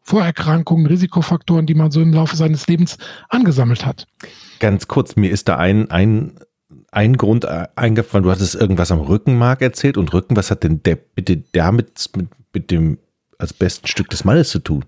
Vorerkrankungen, 0.01 0.85
Risikofaktoren, 0.85 1.65
die 1.65 1.73
man 1.73 1.91
so 1.91 2.01
im 2.01 2.13
Laufe 2.13 2.35
seines 2.35 2.67
Lebens 2.67 2.97
angesammelt 3.29 3.85
hat. 3.85 4.05
Ganz 4.59 4.87
kurz, 4.87 5.15
mir 5.15 5.31
ist 5.31 5.47
da 5.47 5.57
ein, 5.57 5.89
ein, 5.89 6.39
ein 6.91 7.17
Grund 7.17 7.45
eingefallen, 7.45 8.23
du 8.23 8.31
hattest 8.31 8.55
irgendwas 8.55 8.91
am 8.91 8.99
Rückenmark 8.99 9.61
erzählt 9.61 9.97
und 9.97 10.13
Rücken, 10.13 10.35
was 10.35 10.51
hat 10.51 10.63
denn 10.63 10.83
der 10.83 10.95
bitte 10.95 11.37
damit 11.51 12.09
mit, 12.15 12.27
mit 12.53 12.71
dem 12.71 12.99
als 13.39 13.53
besten 13.53 13.87
Stück 13.87 14.09
des 14.09 14.23
Mannes 14.23 14.49
zu 14.49 14.59
tun? 14.59 14.85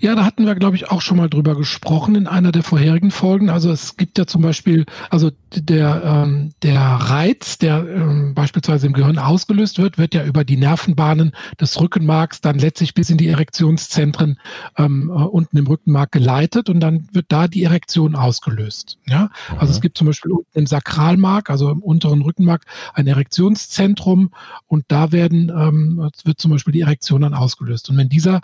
Ja, 0.00 0.14
da 0.14 0.24
hatten 0.24 0.46
wir, 0.46 0.54
glaube 0.54 0.76
ich, 0.76 0.90
auch 0.90 1.00
schon 1.00 1.16
mal 1.16 1.28
drüber 1.28 1.56
gesprochen 1.56 2.14
in 2.14 2.26
einer 2.26 2.52
der 2.52 2.62
vorherigen 2.62 3.10
Folgen. 3.10 3.50
Also 3.50 3.70
es 3.70 3.96
gibt 3.96 4.18
ja 4.18 4.26
zum 4.26 4.42
Beispiel, 4.42 4.86
also 5.10 5.30
der, 5.54 6.02
ähm, 6.04 6.52
der 6.62 6.80
Reiz, 6.80 7.58
der 7.58 7.86
ähm, 7.86 8.34
beispielsweise 8.34 8.86
im 8.86 8.92
Gehirn 8.92 9.18
ausgelöst 9.18 9.78
wird, 9.78 9.98
wird 9.98 10.14
ja 10.14 10.24
über 10.24 10.44
die 10.44 10.56
Nervenbahnen 10.56 11.32
des 11.60 11.80
Rückenmarks 11.80 12.40
dann 12.40 12.58
letztlich 12.58 12.94
bis 12.94 13.10
in 13.10 13.18
die 13.18 13.28
Erektionszentren 13.28 14.38
ähm, 14.78 15.10
äh, 15.10 15.12
unten 15.12 15.56
im 15.56 15.66
Rückenmark 15.66 16.12
geleitet 16.12 16.68
und 16.68 16.80
dann 16.80 17.08
wird 17.12 17.26
da 17.28 17.48
die 17.48 17.64
Erektion 17.64 18.14
ausgelöst. 18.16 18.98
Ja, 19.06 19.30
also 19.58 19.72
es 19.72 19.78
mhm. 19.78 19.82
gibt 19.82 19.98
zum 19.98 20.06
Beispiel 20.06 20.32
unten 20.32 20.58
im 20.58 20.66
Sakralmark, 20.66 21.50
also 21.50 21.70
im 21.70 21.82
unteren 21.82 22.22
Rückenmark, 22.22 22.64
ein 22.94 23.06
Erektionszentrum 23.06 24.30
und 24.66 24.84
da 24.88 25.12
werden 25.12 25.52
ähm, 25.54 26.10
wird 26.24 26.40
zum 26.40 26.50
Beispiel 26.50 26.72
die 26.72 26.82
Erektion 26.82 27.22
dann 27.22 27.34
ausgelöst. 27.34 27.90
Und 27.90 27.96
wenn 27.96 28.08
dieser 28.08 28.40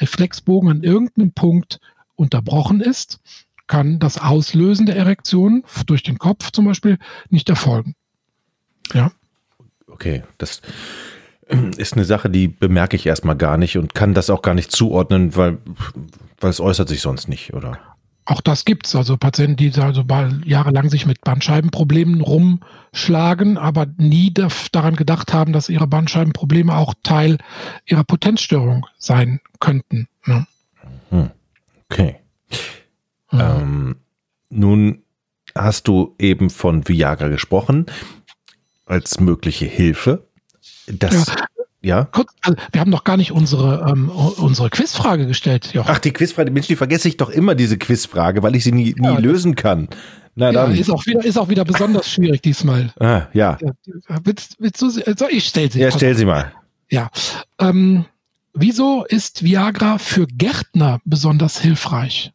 Reflexbogen 0.00 0.70
an 0.70 0.82
irgendeinem 0.82 1.32
Punkt 1.32 1.80
unterbrochen 2.16 2.80
ist, 2.80 3.20
kann 3.66 3.98
das 3.98 4.18
Auslösen 4.18 4.86
der 4.86 4.96
Erektion 4.96 5.64
durch 5.86 6.02
den 6.02 6.18
Kopf 6.18 6.50
zum 6.50 6.66
Beispiel 6.66 6.98
nicht 7.30 7.48
erfolgen. 7.48 7.94
Ja. 8.92 9.12
Okay, 9.86 10.22
das 10.38 10.60
ist 11.76 11.94
eine 11.94 12.04
Sache, 12.04 12.30
die 12.30 12.48
bemerke 12.48 12.96
ich 12.96 13.06
erstmal 13.06 13.36
gar 13.36 13.56
nicht 13.56 13.78
und 13.78 13.94
kann 13.94 14.14
das 14.14 14.30
auch 14.30 14.42
gar 14.42 14.54
nicht 14.54 14.72
zuordnen, 14.72 15.36
weil, 15.36 15.58
weil 16.40 16.50
es 16.50 16.60
äußert 16.60 16.88
sich 16.88 17.00
sonst 17.00 17.28
nicht, 17.28 17.54
oder? 17.54 17.78
Auch 18.26 18.40
das 18.40 18.64
gibt 18.64 18.86
es. 18.86 18.96
Also 18.96 19.16
Patienten, 19.16 19.56
die 19.56 19.72
also 19.80 20.04
jahrelang 20.44 20.88
sich 20.88 21.04
mit 21.04 21.20
Bandscheibenproblemen 21.20 22.22
rumschlagen, 22.22 23.58
aber 23.58 23.86
nie 23.98 24.32
daran 24.32 24.96
gedacht 24.96 25.32
haben, 25.32 25.52
dass 25.52 25.68
ihre 25.68 25.86
Bandscheibenprobleme 25.86 26.74
auch 26.74 26.94
Teil 27.02 27.38
ihrer 27.84 28.04
Potenzstörung 28.04 28.86
sein 28.98 29.40
könnten. 29.60 30.08
Ne? 30.24 30.46
Okay. 31.90 32.16
Mhm. 33.30 33.40
Ähm, 33.40 33.96
nun 34.48 35.02
hast 35.54 35.86
du 35.88 36.14
eben 36.18 36.50
von 36.50 36.88
Viagra 36.88 37.28
gesprochen 37.28 37.86
als 38.86 39.20
mögliche 39.20 39.66
Hilfe. 39.66 40.26
Das, 40.86 41.26
ja. 41.26 41.46
Ja. 41.84 42.04
Kurz, 42.04 42.32
also 42.40 42.56
wir 42.72 42.80
haben 42.80 42.90
noch 42.90 43.04
gar 43.04 43.18
nicht 43.18 43.30
unsere, 43.30 43.86
ähm, 43.88 44.08
unsere 44.08 44.70
Quizfrage 44.70 45.26
gestellt, 45.26 45.74
Jochen. 45.74 45.90
Ach, 45.92 45.98
die 45.98 46.12
Quizfrage, 46.12 46.50
Mensch, 46.50 46.66
die 46.66 46.76
vergesse 46.76 47.08
ich 47.08 47.18
doch 47.18 47.28
immer, 47.28 47.54
diese 47.54 47.76
Quizfrage, 47.76 48.42
weil 48.42 48.56
ich 48.56 48.64
sie 48.64 48.72
nie, 48.72 48.94
nie 48.96 49.06
ja, 49.06 49.18
lösen 49.18 49.54
kann. 49.54 49.88
Na 50.34 50.46
ja, 50.46 50.52
dann. 50.52 50.74
Ist 50.74 50.90
auch, 50.90 51.04
wieder, 51.06 51.24
ist 51.24 51.36
auch 51.36 51.50
wieder 51.50 51.64
besonders 51.64 52.10
schwierig 52.10 52.40
diesmal. 52.42 52.92
Ah, 52.98 53.26
ja. 53.34 53.58
willst, 54.24 54.56
willst 54.58 54.80
du, 54.80 54.86
also 55.06 55.28
ich 55.28 55.46
stell 55.46 55.70
sie. 55.70 55.80
Ja, 55.80 55.90
stell 55.90 56.16
sie 56.16 56.24
mal. 56.24 56.52
Ja. 56.90 57.10
Ähm, 57.60 58.06
wieso 58.54 59.04
ist 59.04 59.44
Viagra 59.44 59.98
für 59.98 60.26
Gärtner 60.26 61.00
besonders 61.04 61.60
hilfreich? 61.60 62.32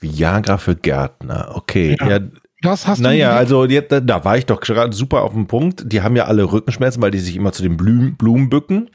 Viagra 0.00 0.58
für 0.58 0.74
Gärtner, 0.74 1.52
okay. 1.54 1.96
Ja 2.00 2.18
das 2.62 2.86
hast 2.86 3.00
naja, 3.00 3.26
du. 3.26 3.32
Naja, 3.32 3.38
also 3.38 3.64
jetzt, 3.64 3.92
da 3.92 4.24
war 4.24 4.38
ich 4.38 4.46
doch 4.46 4.60
gerade 4.60 4.94
super 4.94 5.22
auf 5.22 5.32
dem 5.32 5.46
Punkt. 5.46 5.92
Die 5.92 6.02
haben 6.02 6.16
ja 6.16 6.24
alle 6.24 6.50
Rückenschmerzen, 6.50 7.02
weil 7.02 7.10
die 7.10 7.18
sich 7.18 7.36
immer 7.36 7.52
zu 7.52 7.62
den 7.62 7.76
Blumen, 7.76 8.16
Blumen 8.16 8.48
bücken. 8.48 8.90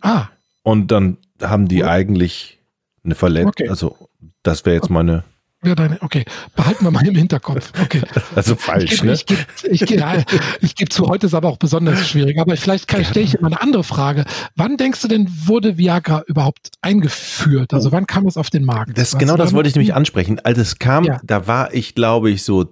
Ah. 0.00 0.28
Und 0.62 0.90
dann 0.90 1.18
haben 1.40 1.68
die 1.68 1.84
eigentlich 1.84 2.58
eine 3.04 3.14
Verletzung. 3.14 3.50
Okay. 3.50 3.68
Also, 3.68 3.96
das 4.42 4.64
wäre 4.64 4.76
jetzt 4.76 4.90
meine 4.90 5.24
ja, 5.64 5.76
deine, 5.76 6.02
okay, 6.02 6.24
behalten 6.56 6.84
wir 6.84 6.90
mal 6.90 7.06
im 7.06 7.14
Hinterkopf. 7.14 7.70
Okay. 7.80 8.02
Also 8.34 8.56
falsch, 8.56 8.92
ich, 8.92 9.02
ne? 9.02 9.12
Ich, 9.12 9.26
gebe 9.26 9.40
ich, 9.70 9.80
ja, 9.90 10.22
ich 10.60 10.74
gebe 10.74 10.88
zu, 10.88 11.06
heute 11.06 11.26
ist 11.26 11.34
aber 11.34 11.48
auch 11.48 11.58
besonders 11.58 12.08
schwierig. 12.08 12.38
Aber 12.40 12.56
vielleicht 12.56 12.90
stelle 12.90 13.20
ich 13.20 13.34
immer 13.34 13.48
eine 13.48 13.60
andere 13.60 13.84
Frage. 13.84 14.24
Wann 14.56 14.76
denkst 14.76 15.02
du 15.02 15.08
denn, 15.08 15.28
wurde 15.44 15.76
Viagra 15.76 16.22
überhaupt 16.26 16.70
eingeführt? 16.80 17.74
Also 17.74 17.92
wann 17.92 18.06
kam 18.06 18.26
es 18.26 18.36
auf 18.36 18.48
den 18.48 18.64
Markt? 18.64 18.96
Das, 18.96 19.18
genau 19.18 19.36
das 19.36 19.52
wollte 19.52 19.68
ich 19.68 19.74
nämlich 19.74 19.94
ansprechen. 19.94 20.40
Als 20.42 20.58
es 20.58 20.78
kam, 20.78 21.04
ja. 21.04 21.20
da 21.22 21.46
war 21.46 21.74
ich, 21.74 21.94
glaube 21.94 22.30
ich, 22.30 22.42
so, 22.42 22.64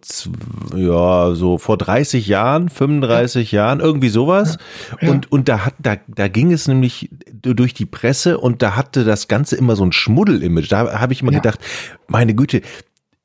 ja, 0.75 1.35
so 1.35 1.59
vor 1.59 1.77
30 1.77 2.27
Jahren, 2.27 2.69
35 2.71 3.53
ja. 3.53 3.67
Jahren, 3.67 3.81
irgendwie 3.81 4.09
sowas. 4.09 4.57
Ja. 5.01 5.11
Und, 5.11 5.31
und 5.31 5.49
da 5.49 5.67
hat, 5.67 5.75
da, 5.79 5.97
da 6.09 6.29
ging 6.29 6.53
es 6.53 6.69
nämlich 6.69 7.11
durch 7.43 7.75
die 7.75 7.87
Presse 7.87 8.39
und 8.39 8.63
da 8.63 8.77
hatte 8.77 9.05
das 9.05 9.29
Ganze 9.29 9.57
immer 9.57 9.77
so 9.77 9.85
ein 9.85 9.93
Schmuddel-Image. 9.93 10.73
Da 10.73 11.01
habe 11.01 11.13
ich 11.13 11.23
immer 11.23 11.33
gedacht, 11.33 11.61
meine 12.09 12.35
Güte, 12.35 12.63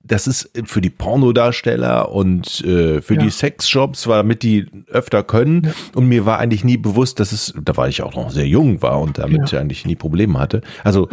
das 0.07 0.27
ist 0.27 0.51
für 0.65 0.81
die 0.81 0.89
Pornodarsteller 0.89 2.11
und 2.11 2.61
äh, 2.61 3.01
für 3.01 3.15
ja. 3.15 3.23
die 3.23 3.29
Sexshops, 3.29 4.03
damit 4.03 4.43
die 4.43 4.67
öfter 4.87 5.23
können. 5.23 5.63
Ja. 5.65 5.71
Und 5.95 6.07
mir 6.07 6.25
war 6.25 6.39
eigentlich 6.39 6.63
nie 6.63 6.77
bewusst, 6.77 7.19
dass 7.19 7.31
es, 7.31 7.53
da 7.61 7.75
war 7.75 7.87
ich 7.87 8.01
auch 8.01 8.15
noch 8.15 8.29
sehr 8.29 8.47
jung 8.47 8.81
war 8.81 8.99
und 9.01 9.17
damit 9.17 9.51
ja. 9.51 9.59
eigentlich 9.59 9.85
nie 9.85 9.95
Probleme 9.95 10.39
hatte. 10.39 10.61
Also, 10.83 11.09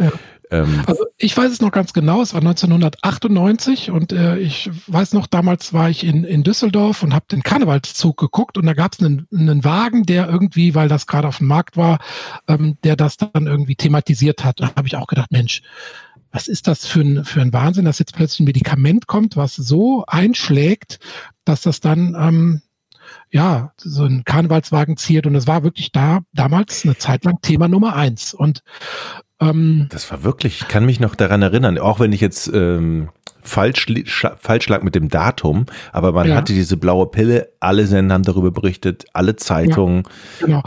ähm, 0.51 0.83
also 0.85 1.05
ich 1.17 1.35
weiß 1.35 1.51
es 1.51 1.61
noch 1.61 1.71
ganz 1.71 1.93
genau, 1.93 2.21
es 2.21 2.33
war 2.33 2.41
1998 2.41 3.89
und 3.89 4.13
äh, 4.13 4.37
ich 4.37 4.69
weiß 4.87 5.13
noch, 5.13 5.25
damals 5.25 5.73
war 5.73 5.89
ich 5.89 6.03
in, 6.03 6.23
in 6.23 6.43
Düsseldorf 6.43 7.01
und 7.01 7.13
habe 7.13 7.25
den 7.31 7.41
Karnevalszug 7.41 8.17
geguckt 8.17 8.57
und 8.57 8.65
da 8.65 8.73
gab 8.73 8.93
es 8.93 8.99
einen, 8.99 9.27
einen 9.33 9.63
Wagen, 9.63 10.03
der 10.03 10.29
irgendwie, 10.29 10.75
weil 10.75 10.87
das 10.87 11.07
gerade 11.07 11.27
auf 11.27 11.39
dem 11.39 11.47
Markt 11.47 11.77
war, 11.77 11.99
ähm, 12.47 12.77
der 12.83 12.95
das 12.95 13.17
dann 13.17 13.47
irgendwie 13.47 13.75
thematisiert 13.75 14.43
hat. 14.43 14.59
Da 14.59 14.71
habe 14.75 14.87
ich 14.87 14.95
auch 14.95 15.07
gedacht, 15.07 15.31
Mensch, 15.31 15.61
was 16.33 16.47
ist 16.47 16.67
das 16.67 16.85
für 16.85 17.01
ein, 17.01 17.23
für 17.23 17.41
ein 17.41 17.53
Wahnsinn, 17.53 17.85
dass 17.85 17.99
jetzt 17.99 18.15
plötzlich 18.15 18.41
ein 18.41 18.45
Medikament 18.45 19.07
kommt, 19.07 19.37
was 19.37 19.55
so 19.55 20.03
einschlägt, 20.07 20.99
dass 21.45 21.61
das 21.61 21.79
dann 21.79 22.15
ähm, 22.19 22.61
ja 23.29 23.71
so 23.77 24.03
ein 24.03 24.23
Karnevalswagen 24.25 24.97
ziert. 24.97 25.27
Und 25.27 25.35
es 25.35 25.47
war 25.47 25.63
wirklich 25.63 25.91
da 25.91 26.21
damals 26.33 26.83
eine 26.83 26.97
Zeit 26.97 27.23
lang 27.23 27.39
Thema 27.41 27.67
Nummer 27.67 27.95
eins. 27.95 28.33
Und 28.33 28.63
ähm, 29.39 29.87
das 29.91 30.11
war 30.11 30.23
wirklich, 30.23 30.61
ich 30.61 30.67
kann 30.67 30.85
mich 30.85 30.99
noch 30.99 31.15
daran 31.15 31.43
erinnern, 31.43 31.77
auch 31.77 31.99
wenn 31.99 32.11
ich 32.11 32.21
jetzt 32.21 32.47
ähm, 32.51 33.09
falsch, 33.43 33.85
falsch 34.39 34.69
lag 34.69 34.81
mit 34.81 34.95
dem 34.95 35.09
Datum, 35.09 35.67
aber 35.91 36.13
man 36.13 36.29
ja. 36.29 36.35
hatte 36.35 36.53
diese 36.53 36.77
blaue 36.77 37.07
Pille, 37.07 37.49
alle 37.59 37.85
Sender 37.85 38.15
haben 38.15 38.23
darüber 38.23 38.49
berichtet, 38.49 39.05
alle 39.13 39.35
Zeitungen. 39.35 40.03
Ja, 40.39 40.45
genau. 40.45 40.63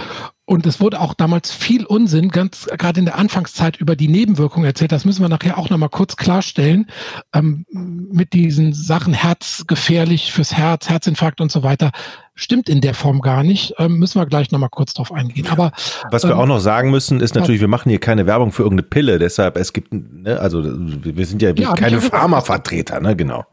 Und 0.49 0.65
es 0.65 0.81
wurde 0.81 1.01
auch 1.01 1.13
damals 1.13 1.51
viel 1.51 1.85
Unsinn, 1.85 2.29
ganz 2.29 2.69
gerade 2.79 3.01
in 3.01 3.07
der 3.07 3.19
Anfangszeit 3.19 3.79
über 3.79 3.97
die 3.97 4.07
Nebenwirkungen 4.07 4.65
erzählt. 4.65 4.93
Das 4.93 5.05
müssen 5.05 5.23
wir 5.23 5.29
nachher 5.29 5.59
auch 5.59 5.71
nochmal 5.71 5.89
kurz 5.89 6.15
klarstellen. 6.15 6.87
Ähm, 7.35 7.67
mit 7.69 8.33
diesen 8.33 8.73
Sachen 8.73 9.13
herzgefährlich 9.13 10.33
fürs 10.33 10.55
Herz, 10.55 10.89
Herzinfarkt 10.89 11.41
und 11.41 11.51
so 11.51 11.65
weiter. 11.65 11.91
Stimmt 12.37 12.69
in 12.69 12.81
der 12.81 12.95
Form 12.95 13.23
gar 13.23 13.43
nicht. 13.43 13.75
Ähm, 13.79 13.99
müssen 13.99 14.21
wir 14.21 14.27
gleich 14.27 14.53
nochmal 14.53 14.69
kurz 14.71 14.95
drauf 14.95 15.11
eingehen. 15.11 15.49
Aber 15.49 15.73
was 16.13 16.23
wir 16.23 16.31
ähm, 16.31 16.39
auch 16.39 16.47
noch 16.47 16.61
sagen 16.61 16.93
müssen, 16.93 17.21
ist 17.21 17.35
natürlich, 17.35 17.61
wir 17.61 17.69
machen 17.69 17.91
hier 17.91 17.99
keine 17.99 18.27
Werbung 18.27 18.53
für 18.53 18.63
irgendeine 18.63 18.89
Pille. 18.89 19.19
Deshalb, 19.19 19.57
es 19.57 19.73
gibt, 19.73 19.93
ne, 19.93 20.39
also 20.39 20.63
wir 20.65 21.27
sind 21.27 21.43
ja, 21.43 21.51
ja 21.57 21.75
keine 21.75 22.01
Pharmavertreter, 22.01 23.01
ne, 23.01 23.17
genau. 23.17 23.45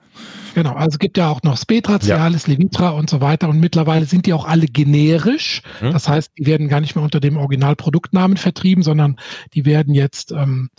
Genau, 0.54 0.74
also 0.74 0.96
es 0.96 1.00
gibt 1.00 1.18
ja 1.18 1.30
auch 1.30 1.42
noch 1.44 1.58
Spetra, 1.58 2.00
Cialis, 2.00 2.48
ja. 2.48 2.54
Levitra 2.54 2.90
und 2.90 3.10
so 3.10 3.22
weiter 3.22 3.50
und 3.50 3.60
mittlerweile 3.60 4.06
sind 4.06 4.26
die 4.26 4.34
auch 4.34 4.46
alle 4.46 4.68
generisch. 4.68 5.62
Hm. 5.80 5.92
Das 5.92 6.08
heißt, 6.08 6.32
die 6.38 6.46
werden 6.46 6.68
gar 6.68 6.82
nicht 6.82 6.96
mehr 6.96 7.04
unter 7.04 7.20
dem 7.20 7.38
Originalproduktnamen 7.38 8.38
vertrieben, 8.38 8.84
sondern 8.84 9.18
die 9.54 9.66
werden 9.66 9.94
jetzt 9.94 10.32
ähm, 10.32 10.70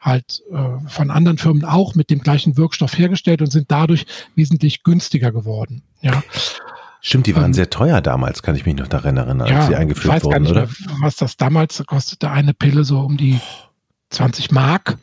halt 0.00 0.42
äh, 0.50 0.88
von 0.88 1.10
anderen 1.10 1.38
Firmen 1.38 1.64
auch 1.64 1.94
mit 1.94 2.10
dem 2.10 2.20
gleichen 2.20 2.56
Wirkstoff 2.56 2.96
hergestellt 2.96 3.42
und 3.42 3.52
sind 3.52 3.70
dadurch 3.70 4.06
wesentlich 4.34 4.82
günstiger 4.82 5.30
geworden. 5.30 5.82
Ja. 6.00 6.22
Stimmt, 7.02 7.26
die 7.26 7.36
waren 7.36 7.46
ähm, 7.46 7.54
sehr 7.54 7.70
teuer 7.70 8.00
damals, 8.00 8.42
kann 8.42 8.56
ich 8.56 8.66
mich 8.66 8.76
noch 8.76 8.88
daran 8.88 9.16
erinnern, 9.16 9.42
als 9.42 9.50
ja, 9.50 9.66
sie 9.66 9.76
eingeführt 9.76 10.22
wurden, 10.22 10.46
oder? 10.46 10.66
Mehr, 10.66 10.68
was 11.00 11.16
das 11.16 11.36
damals 11.36 11.82
kostete, 11.86 12.30
eine 12.30 12.52
Pille 12.52 12.84
so 12.84 13.00
um 13.00 13.16
die 13.16 13.40
20 14.10 14.50
Mark. 14.50 14.98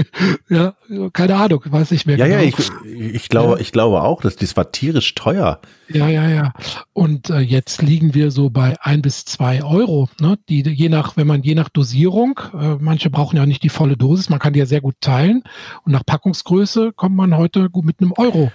ja, 0.50 0.74
keine 1.12 1.36
Ahnung, 1.36 1.62
weiß 1.64 1.92
ich 1.92 2.04
mehr. 2.04 2.16
Ja, 2.18 2.26
genau. 2.26 2.38
ja, 2.40 2.46
ich, 2.46 3.14
ich 3.14 3.28
glaube, 3.28 3.54
ja. 3.54 3.60
ich 3.60 3.72
glaube 3.72 4.02
auch, 4.02 4.20
dass 4.20 4.36
das 4.36 4.56
war 4.56 4.70
tierisch 4.70 5.14
teuer. 5.14 5.60
Ja, 5.88 6.08
ja, 6.08 6.28
ja. 6.28 6.52
Und 6.92 7.30
äh, 7.30 7.38
jetzt 7.38 7.80
liegen 7.82 8.14
wir 8.14 8.30
so 8.30 8.50
bei 8.50 8.76
ein 8.82 9.02
bis 9.02 9.24
zwei 9.24 9.64
Euro. 9.64 10.08
Ne? 10.20 10.38
Die 10.48 10.62
je 10.62 10.88
nach, 10.90 11.16
wenn 11.16 11.26
man 11.26 11.42
je 11.42 11.54
nach 11.54 11.70
Dosierung, 11.70 12.38
äh, 12.52 12.76
manche 12.78 13.10
brauchen 13.10 13.36
ja 13.36 13.46
nicht 13.46 13.62
die 13.62 13.70
volle 13.70 13.96
Dosis, 13.96 14.28
man 14.28 14.38
kann 14.38 14.52
die 14.52 14.60
ja 14.60 14.66
sehr 14.66 14.82
gut 14.82 14.96
teilen. 15.00 15.42
Und 15.84 15.92
nach 15.92 16.04
Packungsgröße 16.04 16.92
kommt 16.92 17.16
man 17.16 17.36
heute 17.36 17.70
gut 17.70 17.86
mit 17.86 18.00
einem 18.00 18.12
Euro 18.12 18.52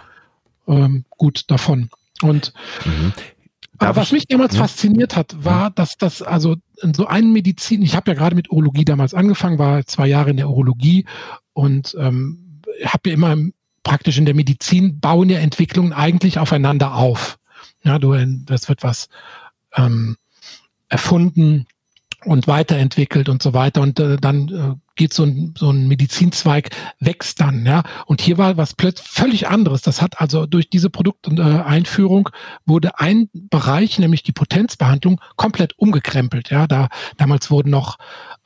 ähm, 0.67 1.05
gut 1.17 1.50
davon. 1.50 1.89
Und 2.21 2.53
mhm. 2.85 3.13
Aber 3.77 3.96
was 3.96 4.12
mich 4.12 4.27
damals 4.27 4.53
ja. 4.53 4.62
fasziniert 4.62 5.15
hat, 5.15 5.44
war, 5.44 5.72
dass 5.72 5.98
das 5.98 6.22
also 6.22 6.55
so 6.94 7.08
ein 7.08 7.32
Medizin, 7.32 7.82
ich 7.82 7.96
habe 7.96 8.12
ja 8.12 8.17
gerade 8.17 8.36
mit 8.36 8.50
Urologie 8.50 8.86
damals 8.86 9.13
angefangen, 9.13 9.60
war 9.60 9.86
zwei 9.86 10.08
Jahre 10.08 10.29
in 10.29 10.38
der 10.38 10.50
Urologie 10.50 11.05
und 11.53 11.96
ähm, 12.00 12.62
habe 12.86 13.10
ja 13.10 13.13
immer 13.13 13.38
praktisch 13.84 14.17
in 14.17 14.25
der 14.25 14.36
Medizin 14.36 15.00
bauen 15.00 15.29
ja 15.29 15.39
Entwicklungen 15.39 15.94
eigentlich 15.94 16.39
aufeinander 16.39 16.96
auf. 16.96 17.38
Ja, 17.84 18.00
du, 18.00 18.15
das 18.46 18.67
wird 18.67 18.84
was 18.84 19.10
ähm, 19.75 20.17
erfunden 20.89 21.67
und 22.25 22.48
weiterentwickelt 22.48 23.29
und 23.29 23.41
so 23.41 23.53
weiter. 23.53 23.82
Und 23.82 24.00
äh, 24.00 24.17
dann 24.17 24.50
äh, 24.50 24.75
geht 24.96 25.13
so 25.13 25.24
ein, 25.24 25.53
so 25.58 25.70
ein 25.70 25.88
Medizinzweig, 25.88 26.70
wächst 27.00 27.41
dann, 27.41 27.65
ja. 27.65 27.84
Und 28.05 28.22
hier 28.22 28.38
war 28.38 28.58
was 28.58 28.74
plötzlich 28.74 29.08
völlig 29.08 29.48
anderes. 29.48 29.82
Das 29.82 30.01
hat 30.01 30.20
also 30.20 30.46
durch 30.46 30.70
diese 30.70 30.89
Produkteinführung 30.89 32.29
äh, 32.29 32.38
wurde 32.65 33.00
ein 33.00 33.29
Bereich, 33.34 34.00
nämlich 34.00 34.24
die 34.24 34.32
Potenzbehandlung, 34.32 35.22
komplett 35.36 35.77
umgekrempelt. 35.77 36.50
Ja, 36.50 36.67
da 36.67 36.88
damals 37.17 37.51
wurden 37.51 37.70
noch 37.70 37.98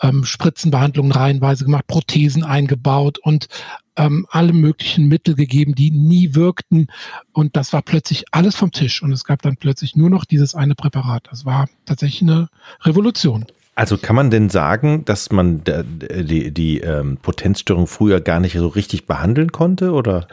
ähm, 0.02 0.26
Spritzenbehandlungen 0.26 1.12
reihenweise 1.12 1.66
gemacht, 1.66 1.88
Prothesen 1.88 2.44
eingebaut 2.44 3.20
und 3.20 3.48
ähm, 3.96 4.26
alle 4.30 4.54
möglichen 4.54 5.08
Mittel 5.08 5.36
gegeben, 5.36 5.76
die 5.76 5.92
nie 5.92 6.34
wirkten. 6.34 6.88
Und 7.34 7.56
das 7.56 7.74
war 7.74 7.82
plötzlich 7.82 8.26
alles 8.32 8.56
vom 8.56 8.72
Tisch. 8.72 9.04
Und 9.04 9.12
es 9.12 9.24
gab 9.24 9.42
dann 9.42 9.58
plötzlich 9.58 9.96
nur 9.96 10.10
noch 10.10 10.26
dieses 10.26 10.56
eine 10.56 10.74
Präparat. 10.74 11.28
Das 11.30 11.46
war 11.46 11.68
tatsächlich 11.86 12.24
eine 12.24 12.48
Revolution. 12.82 13.46
Also 13.80 13.98
kann 13.98 14.18
man 14.18 14.30
denn 14.30 14.50
sagen, 14.50 15.06
dass 15.06 15.32
man 15.32 15.64
die, 15.64 16.54
die 16.54 16.82
ähm, 16.82 17.16
Potenzstörung 17.16 17.88
früher 17.88 18.20
gar 18.20 18.42
nicht 18.42 18.58
so 18.58 18.68
richtig 18.68 19.06
behandeln 19.06 19.54
konnte, 19.54 19.94
oder? 19.94 20.28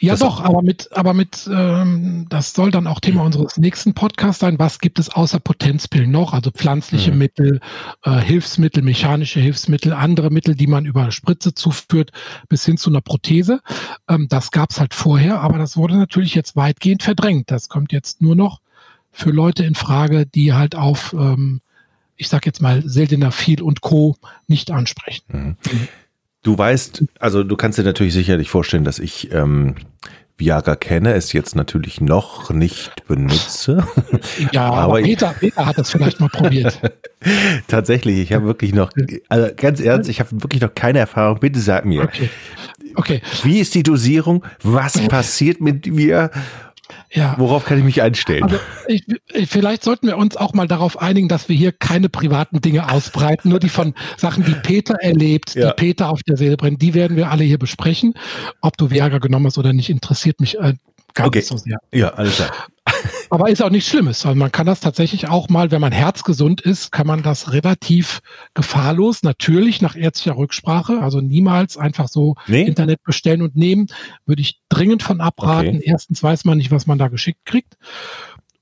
Ja, 0.00 0.12
das 0.12 0.20
doch, 0.20 0.44
aber 0.44 0.60
mit, 0.60 0.90
aber 0.92 1.14
mit, 1.14 1.48
ähm, 1.50 2.26
das 2.28 2.52
soll 2.52 2.70
dann 2.70 2.86
auch 2.86 3.00
Thema 3.00 3.24
unseres 3.24 3.56
nächsten 3.56 3.94
Podcasts 3.94 4.40
sein. 4.40 4.58
Was 4.58 4.80
gibt 4.80 4.98
es 4.98 5.08
außer 5.08 5.40
Potenzpillen 5.40 6.10
noch? 6.10 6.34
Also 6.34 6.50
pflanzliche 6.50 7.12
mhm. 7.12 7.18
Mittel, 7.18 7.60
äh, 8.02 8.20
Hilfsmittel, 8.20 8.82
mechanische 8.82 9.40
Hilfsmittel, 9.40 9.94
andere 9.94 10.28
Mittel, 10.28 10.54
die 10.54 10.66
man 10.66 10.84
über 10.84 11.10
Spritze 11.10 11.54
zuführt, 11.54 12.10
bis 12.50 12.66
hin 12.66 12.76
zu 12.76 12.90
einer 12.90 13.00
Prothese. 13.00 13.60
Ähm, 14.10 14.26
das 14.28 14.50
gab 14.50 14.72
es 14.72 14.78
halt 14.78 14.92
vorher, 14.92 15.40
aber 15.40 15.56
das 15.56 15.74
wurde 15.78 15.96
natürlich 15.96 16.34
jetzt 16.34 16.54
weitgehend 16.54 17.02
verdrängt. 17.02 17.50
Das 17.50 17.70
kommt 17.70 17.92
jetzt 17.92 18.20
nur 18.20 18.36
noch 18.36 18.60
für 19.10 19.30
Leute 19.30 19.64
in 19.64 19.74
Frage, 19.74 20.26
die 20.26 20.52
halt 20.52 20.74
auf 20.74 21.14
ähm, 21.14 21.62
ich 22.20 22.28
sage 22.28 22.42
jetzt 22.44 22.60
mal, 22.60 22.82
seltener 22.84 23.32
viel 23.32 23.62
und 23.62 23.80
Co. 23.80 24.14
nicht 24.46 24.70
ansprechen. 24.70 25.24
Mhm. 25.32 25.56
Du 26.42 26.56
weißt, 26.56 27.04
also 27.18 27.42
du 27.42 27.56
kannst 27.56 27.78
dir 27.78 27.82
natürlich 27.82 28.12
sicherlich 28.12 28.50
vorstellen, 28.50 28.84
dass 28.84 28.98
ich 28.98 29.32
ähm, 29.32 29.74
Viagra 30.36 30.76
kenne, 30.76 31.14
es 31.14 31.32
jetzt 31.32 31.56
natürlich 31.56 32.00
noch 32.00 32.50
nicht 32.50 33.06
benutze. 33.06 33.86
Ja, 34.52 34.66
aber, 34.66 34.76
aber 34.78 35.02
Peter, 35.02 35.34
Peter 35.38 35.66
hat 35.66 35.78
das 35.78 35.90
vielleicht 35.90 36.20
mal 36.20 36.28
probiert. 36.28 36.80
Tatsächlich, 37.68 38.18
ich 38.18 38.32
habe 38.32 38.46
wirklich 38.46 38.72
noch, 38.74 38.90
also 39.28 39.48
ganz 39.54 39.80
ernst, 39.80 40.08
ich 40.08 40.20
habe 40.20 40.30
wirklich 40.42 40.62
noch 40.62 40.74
keine 40.74 40.98
Erfahrung. 40.98 41.40
Bitte 41.40 41.60
sag 41.60 41.84
mir. 41.84 42.02
Okay. 42.02 42.30
okay. 42.96 43.22
Wie 43.42 43.60
ist 43.60 43.74
die 43.74 43.82
Dosierung? 43.82 44.44
Was 44.62 44.98
passiert 45.08 45.60
mit 45.60 45.86
mir? 45.86 46.30
Ja. 47.12 47.34
Worauf 47.38 47.64
kann 47.64 47.78
ich 47.78 47.84
mich 47.84 48.02
einstellen? 48.02 48.42
Also 48.44 48.58
ich, 48.86 49.04
vielleicht 49.46 49.82
sollten 49.84 50.06
wir 50.06 50.16
uns 50.16 50.36
auch 50.36 50.52
mal 50.52 50.68
darauf 50.68 51.00
einigen, 51.00 51.28
dass 51.28 51.48
wir 51.48 51.56
hier 51.56 51.72
keine 51.72 52.08
privaten 52.08 52.60
Dinge 52.60 52.90
ausbreiten, 52.90 53.50
nur 53.50 53.60
die 53.60 53.68
von 53.68 53.94
Sachen, 54.16 54.44
die 54.44 54.54
Peter 54.54 54.94
erlebt, 55.00 55.54
ja. 55.54 55.68
die 55.68 55.74
Peter 55.74 56.08
auf 56.10 56.22
der 56.22 56.36
Seele 56.36 56.56
brennt, 56.56 56.82
die 56.82 56.94
werden 56.94 57.16
wir 57.16 57.30
alle 57.30 57.44
hier 57.44 57.58
besprechen. 57.58 58.14
Ob 58.60 58.76
du 58.76 58.90
Viagra 58.90 59.18
genommen 59.18 59.46
hast 59.46 59.58
oder 59.58 59.72
nicht, 59.72 59.90
interessiert 59.90 60.40
mich 60.40 60.58
äh, 60.58 60.74
gar 61.14 61.26
okay. 61.26 61.38
nicht 61.38 61.48
so 61.48 61.56
sehr. 61.56 61.78
Ja, 61.92 62.10
alles 62.10 62.36
klar. 62.36 62.52
Aber 63.30 63.48
ist 63.48 63.62
auch 63.62 63.70
nichts 63.70 63.88
Schlimmes. 63.88 64.26
Also 64.26 64.36
man 64.36 64.50
kann 64.50 64.66
das 64.66 64.80
tatsächlich 64.80 65.28
auch 65.28 65.48
mal, 65.48 65.70
wenn 65.70 65.80
man 65.80 65.92
herzgesund 65.92 66.60
ist, 66.60 66.90
kann 66.90 67.06
man 67.06 67.22
das 67.22 67.52
relativ 67.52 68.20
gefahrlos, 68.54 69.22
natürlich 69.22 69.80
nach 69.80 69.96
ärztlicher 69.96 70.36
Rücksprache, 70.36 71.00
also 71.00 71.20
niemals 71.20 71.76
einfach 71.76 72.08
so 72.08 72.34
nee. 72.48 72.62
Internet 72.62 73.02
bestellen 73.04 73.42
und 73.42 73.56
nehmen, 73.56 73.86
würde 74.26 74.42
ich 74.42 74.60
dringend 74.68 75.02
von 75.02 75.20
abraten. 75.20 75.76
Okay. 75.76 75.82
Erstens 75.84 76.22
weiß 76.22 76.44
man 76.44 76.58
nicht, 76.58 76.72
was 76.72 76.86
man 76.86 76.98
da 76.98 77.08
geschickt 77.08 77.44
kriegt. 77.44 77.76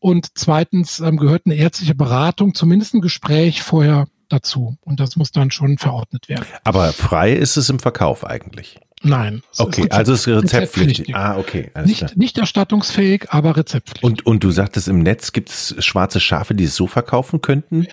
Und 0.00 0.28
zweitens 0.34 1.00
ähm, 1.00 1.16
gehört 1.16 1.42
eine 1.46 1.56
ärztliche 1.56 1.94
Beratung, 1.94 2.54
zumindest 2.54 2.94
ein 2.94 3.00
Gespräch 3.00 3.62
vorher 3.62 4.06
dazu. 4.28 4.76
Und 4.82 5.00
das 5.00 5.16
muss 5.16 5.32
dann 5.32 5.50
schon 5.50 5.78
verordnet 5.78 6.28
werden. 6.28 6.44
Aber 6.64 6.92
frei 6.92 7.32
ist 7.32 7.56
es 7.56 7.70
im 7.70 7.78
Verkauf 7.78 8.25
eigentlich. 8.25 8.78
Nein. 9.02 9.43
Okay, 9.57 9.83
Rezept, 9.83 9.95
also 9.95 10.12
es 10.12 10.26
ist 10.26 10.28
rezeptpflichtig. 10.28 11.14
Ah, 11.14 11.37
okay. 11.37 11.71
Nicht, 11.85 12.17
nicht 12.17 12.38
erstattungsfähig, 12.38 13.26
aber 13.31 13.57
rezeptpflichtig. 13.57 14.05
Und, 14.05 14.26
und 14.26 14.45
du 14.45 14.50
sagtest, 14.50 14.88
im 14.88 15.00
Netz 15.00 15.33
gibt 15.33 15.50
es 15.50 15.75
schwarze 15.78 16.21
Schafe, 16.21 16.55
die 16.55 16.64
es 16.64 16.75
so 16.75 16.87
verkaufen 16.87 17.40
könnten? 17.40 17.87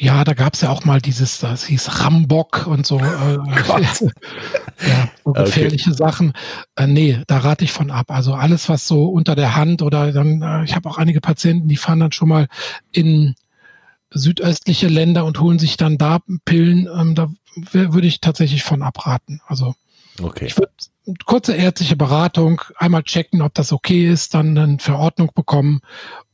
Ja, 0.00 0.22
da 0.22 0.32
gab 0.34 0.54
es 0.54 0.60
ja 0.60 0.70
auch 0.70 0.84
mal 0.84 1.00
dieses, 1.00 1.40
das 1.40 1.64
hieß 1.64 2.04
Rambock 2.04 2.68
und 2.68 2.86
so. 2.86 3.00
Äh, 3.00 3.02
ja, 4.86 5.08
so 5.24 5.32
gefährliche 5.32 5.90
okay. 5.90 5.98
Sachen. 5.98 6.32
Äh, 6.76 6.86
nee, 6.86 7.20
da 7.26 7.38
rate 7.38 7.64
ich 7.64 7.72
von 7.72 7.90
ab. 7.90 8.10
Also 8.10 8.34
alles, 8.34 8.68
was 8.68 8.86
so 8.86 9.06
unter 9.06 9.34
der 9.34 9.56
Hand 9.56 9.82
oder 9.82 10.12
dann, 10.12 10.40
äh, 10.42 10.64
ich 10.64 10.76
habe 10.76 10.88
auch 10.88 10.98
einige 10.98 11.20
Patienten, 11.20 11.66
die 11.66 11.76
fahren 11.76 11.98
dann 11.98 12.12
schon 12.12 12.28
mal 12.28 12.46
in 12.92 13.34
südöstliche 14.10 14.86
Länder 14.86 15.24
und 15.24 15.40
holen 15.40 15.58
sich 15.58 15.76
dann 15.76 15.98
da 15.98 16.20
Pillen. 16.44 16.88
Ähm, 16.96 17.16
da 17.16 17.28
würde 17.72 18.06
ich 18.06 18.20
tatsächlich 18.20 18.62
von 18.62 18.82
abraten. 18.82 19.40
Also 19.48 19.74
Okay. 20.20 20.46
Ich 20.46 20.58
würde 20.58 20.72
kurze 21.24 21.54
ärztliche 21.54 21.96
Beratung, 21.96 22.60
einmal 22.76 23.02
checken, 23.02 23.42
ob 23.42 23.54
das 23.54 23.72
okay 23.72 24.10
ist, 24.10 24.34
dann 24.34 24.56
eine 24.58 24.78
Verordnung 24.78 25.30
bekommen 25.34 25.80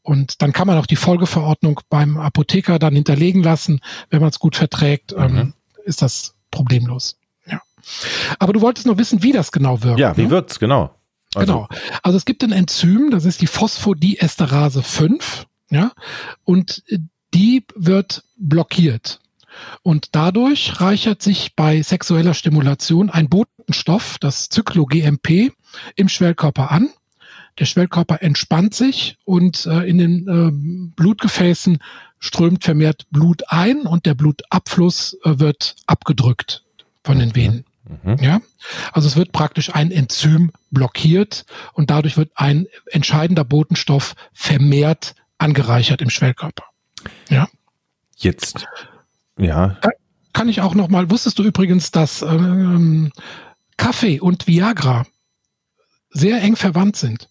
und 0.05 0.43
dann 0.43 0.53
kann 0.53 0.67
man 0.67 0.79
auch 0.79 0.87
die 0.87 0.97
Folgeverordnung 0.97 1.81
beim 1.89 2.19
Apotheker 2.19 2.79
dann 2.79 2.95
hinterlegen 2.95 3.43
lassen, 3.43 3.81
wenn 4.11 4.21
man 4.21 4.29
es 4.29 4.39
gut 4.39 4.55
verträgt, 4.55 5.15
ähm, 5.17 5.33
mhm. 5.33 5.39
ähm, 5.39 5.55
ist 5.85 6.03
das 6.03 6.35
problemlos. 6.51 7.19
Ja. 7.47 7.63
Aber 8.39 8.53
du 8.53 8.61
wolltest 8.61 8.87
nur 8.87 8.99
wissen, 8.99 9.23
wie 9.23 9.33
das 9.33 9.51
genau 9.51 9.83
wirkt. 9.83 9.99
Ja, 9.99 10.17
wie 10.17 10.25
ne? 10.25 10.31
wirkt's 10.31 10.59
genau? 10.59 10.95
Also. 11.35 11.53
Genau. 11.53 11.69
Also 12.03 12.19
es 12.19 12.27
gibt 12.27 12.45
ein 12.45 12.53
Enzym, 12.53 13.11
das 13.11 13.25
ist 13.25 13.41
die 13.41 13.47
Phosphodiesterase 13.47 14.83
5, 14.83 15.47
ja, 15.71 15.93
und 16.45 16.85
die 17.33 17.65
wird 17.75 18.25
blockiert. 18.37 19.21
Und 19.83 20.15
dadurch 20.15 20.81
reichert 20.81 21.23
sich 21.23 21.55
bei 21.57 21.81
sexueller 21.83 22.35
Stimulation 22.35 23.09
ein 23.09 23.29
Botenstoff, 23.65 24.19
das 24.19 24.49
Zyklogmp, 24.51 25.53
im 25.97 26.09
Schwellkörper 26.09 26.71
an. 26.71 26.91
Der 27.59 27.65
Schwellkörper 27.65 28.23
entspannt 28.23 28.75
sich 28.75 29.17
und 29.25 29.67
äh, 29.67 29.89
in 29.89 29.99
den 29.99 30.29
äh, 30.29 30.51
Blutgefäßen 30.97 31.79
strömt 32.19 32.65
vermehrt 32.65 33.07
Blut 33.11 33.43
ein 33.49 33.83
und 33.83 34.07
der 34.07 34.15
Blutabfluss 34.15 35.17
äh, 35.25 35.39
wird 35.39 35.77
abgedrückt 35.87 36.65
von 37.05 37.19
den 37.19 37.35
Venen. 37.35 37.65
Mhm. 38.03 38.17
Ja, 38.21 38.41
also 38.93 39.07
es 39.07 39.17
wird 39.17 39.33
praktisch 39.33 39.75
ein 39.75 39.93
Enzym 39.93 40.51
blockiert 40.71 41.45
und 41.75 41.91
dadurch 41.91 42.17
wird 42.17 42.33
ein 42.35 42.67
entscheidender 42.87 43.45
Botenstoff 43.45 44.15
vermehrt 44.33 45.15
angereichert 45.39 46.03
im 46.03 46.11
Schwellkörper. 46.11 46.65
Ja. 47.29 47.49
Jetzt 48.17 48.67
ja. 49.39 49.79
Kann 50.35 50.49
ich 50.49 50.61
auch 50.61 50.75
noch 50.75 50.89
mal, 50.89 51.11
wusstest 51.11 51.39
du 51.39 51.45
übrigens, 51.45 51.93
dass 51.93 52.21
ähm, 52.23 53.13
Kaffee 53.85 54.19
und 54.19 54.47
Viagra 54.47 55.05
sehr 56.09 56.41
eng 56.41 56.57
verwandt 56.57 56.97
sind? 56.97 57.29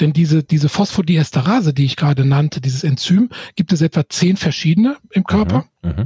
Denn 0.00 0.12
diese, 0.12 0.44
diese 0.44 0.68
Phosphodiesterase, 0.68 1.74
die 1.74 1.84
ich 1.84 1.96
gerade 1.96 2.24
nannte, 2.24 2.60
dieses 2.60 2.84
Enzym, 2.84 3.30
gibt 3.56 3.72
es 3.72 3.80
etwa 3.80 4.08
zehn 4.08 4.36
verschiedene 4.36 4.98
im 5.10 5.24
Körper. 5.24 5.66
Mhm, 5.82 5.90
mhm. 5.90 6.04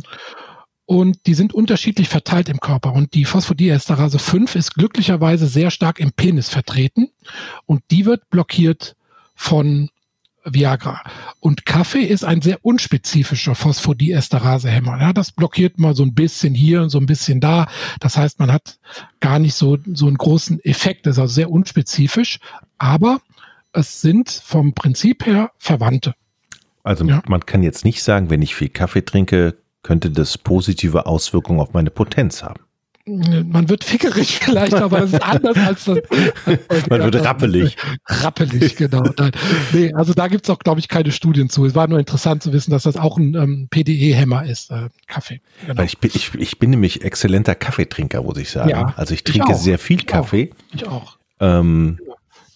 und 0.87 1.27
die 1.27 1.35
sind 1.35 1.53
unterschiedlich 1.53 2.09
verteilt 2.09 2.49
im 2.49 2.59
Körper. 2.59 2.95
Und 2.95 3.13
die 3.13 3.27
Phosphodiesterase 3.27 4.19
5 4.19 4.55
ist 4.55 4.73
glücklicherweise 4.73 5.47
sehr 5.47 5.71
stark 5.71 6.01
im 6.01 6.13
Penis 6.13 6.49
vertreten. 6.49 7.11
Und 7.67 7.83
die 7.91 8.07
wird 8.07 8.31
blockiert 8.31 8.97
von 9.35 9.91
Viagra. 10.47 11.03
Und 11.41 11.67
Kaffee 11.67 12.05
ist 12.05 12.25
ein 12.25 12.43
sehr 12.43 12.65
unspezifischer 12.65 13.55
Phosphodiesterase-Hämmer. 13.55 15.01
Ja, 15.01 15.13
das 15.13 15.33
blockiert 15.33 15.79
mal 15.79 15.95
so 15.95 16.03
ein 16.03 16.15
bisschen 16.15 16.55
hier 16.55 16.83
und 16.83 16.91
so 16.91 16.99
ein 16.99 17.07
bisschen 17.07 17.41
da. 17.41 17.67
Das 18.01 18.17
heißt, 18.17 18.39
man 18.39 18.53
hat 18.53 18.79
gar 19.21 19.39
nicht 19.39 19.55
so, 19.55 19.79
so 19.93 20.07
einen 20.07 20.17
großen 20.17 20.65
Effekt. 20.65 21.07
Das 21.07 21.17
ist 21.17 21.21
also 21.21 21.35
sehr 21.35 21.51
unspezifisch. 21.51 22.39
Aber 22.79 23.21
es 23.73 24.01
sind 24.01 24.31
vom 24.31 24.73
Prinzip 24.73 25.27
her 25.27 25.51
Verwandte. 25.59 26.15
Also 26.83 27.05
ja. 27.05 27.23
man 27.27 27.45
kann 27.45 27.63
jetzt 27.63 27.85
nicht 27.85 28.03
sagen, 28.03 28.31
wenn 28.31 28.43
ich 28.43 28.55
viel 28.55 28.69
Kaffee 28.69 29.05
trinke, 29.05 29.57
könnte 29.83 30.11
das 30.11 30.39
positive 30.39 31.07
Auswirkungen 31.07 31.61
auf 31.61 31.73
meine 31.73 31.91
Potenz 31.91 32.43
haben 32.43 32.66
man 33.07 33.69
wird 33.69 33.85
fickerig 33.85 34.39
vielleicht, 34.43 34.75
aber 34.75 35.01
das 35.01 35.13
ist 35.13 35.23
anders 35.23 35.57
als 35.57 35.85
das. 35.85 35.99
man 36.91 37.05
wird 37.05 37.25
rappelig. 37.25 37.77
Rappelig, 38.07 38.77
genau. 38.77 39.05
Nein. 39.17 39.31
Nee, 39.73 39.93
also 39.95 40.13
da 40.13 40.27
gibt's 40.29 40.51
auch, 40.51 40.59
glaube 40.59 40.81
ich, 40.81 40.89
keine 40.89 41.13
Studien 41.13 41.49
zu. 41.49 41.65
Es 41.67 41.75
war 41.75 41.87
nur 41.87 41.99
interessant 41.99 42.43
zu 42.43 42.53
wissen, 42.53 42.73
dass 42.73 42.83
das 42.83 42.97
auch 42.97 43.17
ein 43.17 43.35
ähm, 43.35 43.69
PDE-Hämmer 43.71 44.45
ist, 44.47 44.71
äh, 44.71 44.89
Kaffee. 45.07 45.41
Genau. 45.67 45.83
Ich, 45.83 45.99
bin, 45.99 46.11
ich, 46.15 46.35
ich 46.35 46.59
bin 46.59 46.71
nämlich 46.71 47.03
exzellenter 47.03 47.55
Kaffeetrinker, 47.55 48.23
muss 48.23 48.39
ich 48.39 48.51
sagen. 48.51 48.71
Ja, 48.71 48.95
also 48.97 49.15
ich 49.15 49.23
trinke 49.23 49.53
ich 49.53 49.59
sehr 49.59 49.79
viel 49.79 50.03
Kaffee. 50.03 50.51
Ich 50.75 50.87
auch. 50.87 51.17
Ich 51.41 51.41
auch. 51.41 51.59
Ähm. 51.59 52.01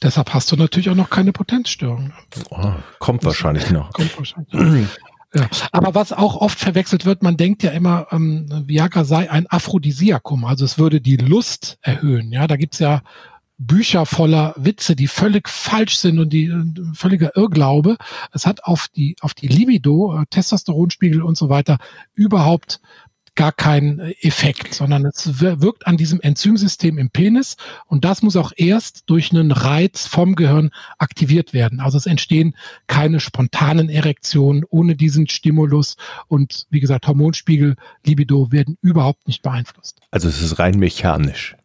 Deshalb 0.03 0.33
hast 0.33 0.51
du 0.51 0.57
natürlich 0.57 0.89
auch 0.89 0.95
noch 0.95 1.11
keine 1.11 1.31
Potenzstörung. 1.31 2.13
Oh, 2.49 2.73
kommt 2.99 3.23
wahrscheinlich 3.25 3.71
noch. 3.71 3.93
Kommt 3.93 4.17
wahrscheinlich. 4.17 4.89
Ja. 5.35 5.49
Aber 5.71 5.95
was 5.95 6.13
auch 6.13 6.37
oft 6.37 6.59
verwechselt 6.59 7.05
wird, 7.05 7.23
man 7.23 7.37
denkt 7.37 7.63
ja 7.63 7.71
immer, 7.71 8.09
ähm, 8.11 8.47
Viagra 8.67 9.05
sei 9.05 9.31
ein 9.31 9.47
Aphrodisiakum, 9.47 10.45
also 10.45 10.65
es 10.65 10.79
würde 10.79 11.01
die 11.01 11.17
Lust 11.17 11.79
erhöhen. 11.83 12.33
Ja, 12.33 12.47
da 12.49 12.57
gibt's 12.57 12.81
ja 12.81 13.03
Bücher 13.59 14.07
voller 14.07 14.55
Witze, 14.57 14.97
die 14.97 15.07
völlig 15.07 15.49
falsch 15.49 15.99
sind 15.99 16.19
und 16.19 16.33
die 16.33 16.47
äh, 16.47 16.65
völliger 16.95 17.37
Irrglaube. 17.37 17.97
Es 18.33 18.47
hat 18.47 18.65
auf 18.65 18.89
die, 18.89 19.17
auf 19.21 19.35
die 19.35 19.49
Libido, 19.49 20.19
äh, 20.19 20.25
Testosteronspiegel 20.31 21.23
und 21.23 21.37
so 21.37 21.51
weiter 21.51 21.79
überhaupt 22.15 22.81
gar 23.41 23.53
keinen 23.53 24.01
Effekt, 24.21 24.75
sondern 24.75 25.07
es 25.07 25.41
wirkt 25.41 25.87
an 25.87 25.97
diesem 25.97 26.21
Enzymsystem 26.21 26.99
im 26.99 27.09
Penis 27.09 27.57
und 27.87 28.05
das 28.05 28.21
muss 28.21 28.37
auch 28.37 28.53
erst 28.55 29.09
durch 29.09 29.33
einen 29.33 29.51
Reiz 29.51 30.07
vom 30.07 30.35
Gehirn 30.35 30.71
aktiviert 30.99 31.55
werden. 31.55 31.81
Also 31.81 31.97
es 31.97 32.05
entstehen 32.05 32.55
keine 32.87 33.19
spontanen 33.19 33.89
Erektionen 33.89 34.65
ohne 34.69 34.95
diesen 34.95 35.27
Stimulus 35.27 35.97
und 36.29 36.67
wie 36.69 36.81
gesagt, 36.81 37.07
Hormonspiegel, 37.07 37.77
Libido 38.05 38.53
werden 38.53 38.77
überhaupt 38.83 39.27
nicht 39.27 39.41
beeinflusst. 39.41 40.01
Also 40.11 40.29
es 40.29 40.43
ist 40.43 40.59
rein 40.59 40.79
mechanisch. 40.79 41.57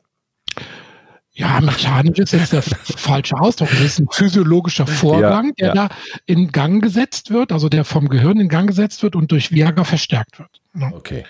Ja, 1.34 1.60
mechanisch 1.60 2.20
ist 2.20 2.32
jetzt 2.32 2.54
der 2.54 2.62
falsche 2.62 3.36
Ausdruck. 3.36 3.74
Es 3.74 3.82
ist 3.82 4.00
ein 4.00 4.08
physiologischer 4.10 4.88
Vorgang, 4.88 5.48
ja, 5.48 5.54
der 5.58 5.68
ja. 5.68 5.74
da 5.74 5.96
in 6.26 6.54
Gang 6.54 6.82
gesetzt 6.82 7.32
wird, 7.32 7.52
also 7.52 7.68
der 7.68 7.84
vom 7.84 8.08
Gehirn 8.08 8.40
in 8.40 8.48
Gang 8.48 8.66
gesetzt 8.66 9.04
wird 9.04 9.18
und 9.18 9.30
durch 9.34 9.52
Viagra 9.52 9.84
verstärkt 9.84 10.40
wird. 10.40 10.62
Okay. 10.94 11.26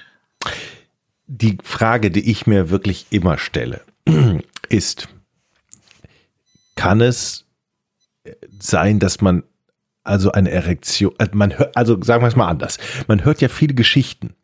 Die 1.27 1.57
Frage, 1.63 2.11
die 2.11 2.29
ich 2.29 2.45
mir 2.45 2.69
wirklich 2.69 3.07
immer 3.09 3.37
stelle, 3.37 3.81
ist, 4.69 5.07
kann 6.75 7.01
es 7.01 7.45
sein, 8.59 8.99
dass 8.99 9.21
man 9.21 9.43
also 10.03 10.31
eine 10.31 10.51
Erektion, 10.51 11.13
äh, 11.17 11.27
man 11.33 11.57
hört, 11.57 11.75
also 11.75 12.01
sagen 12.01 12.23
wir 12.23 12.27
es 12.27 12.35
mal 12.35 12.47
anders, 12.47 12.77
man 13.07 13.25
hört 13.25 13.41
ja 13.41 13.49
viele 13.49 13.73
Geschichten, 13.73 14.35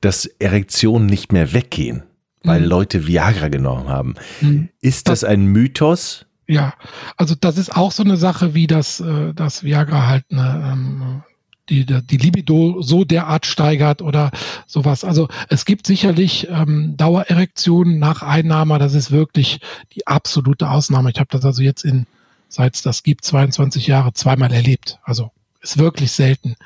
dass 0.00 0.26
Erektionen 0.26 1.06
nicht 1.06 1.32
mehr 1.32 1.52
weggehen, 1.52 2.04
weil 2.42 2.60
mhm. 2.60 2.66
Leute 2.66 3.06
Viagra 3.06 3.48
genommen 3.48 3.88
haben. 3.88 4.14
Mhm. 4.40 4.68
Ist 4.80 5.08
das, 5.08 5.20
das 5.20 5.30
ein 5.30 5.44
Mythos? 5.46 6.26
Ja, 6.46 6.74
also 7.16 7.34
das 7.34 7.58
ist 7.58 7.76
auch 7.76 7.92
so 7.92 8.02
eine 8.02 8.16
Sache, 8.16 8.54
wie 8.54 8.66
das, 8.66 9.00
äh, 9.00 9.34
das 9.34 9.62
Viagra 9.62 10.06
halt 10.06 10.24
eine 10.30 10.72
ähm, 10.72 11.22
die, 11.70 11.86
die 11.86 12.16
Libido 12.16 12.82
so 12.82 13.04
derart 13.04 13.46
steigert 13.46 14.02
oder 14.02 14.30
sowas. 14.66 15.04
Also 15.04 15.28
es 15.48 15.64
gibt 15.64 15.86
sicherlich 15.86 16.48
ähm, 16.50 16.96
Dauererektionen 16.96 17.98
nach 17.98 18.22
Einnahme, 18.22 18.78
das 18.78 18.94
ist 18.94 19.10
wirklich 19.10 19.60
die 19.94 20.06
absolute 20.06 20.68
Ausnahme. 20.68 21.10
Ich 21.10 21.18
habe 21.20 21.28
das 21.30 21.44
also 21.44 21.62
jetzt 21.62 21.84
in, 21.84 22.06
seit 22.48 22.74
es 22.74 22.82
das 22.82 23.02
gibt, 23.02 23.24
22 23.24 23.86
Jahre 23.86 24.12
zweimal 24.12 24.52
erlebt. 24.52 24.98
Also 25.04 25.30
ist 25.62 25.78
wirklich 25.78 26.12
selten. 26.12 26.56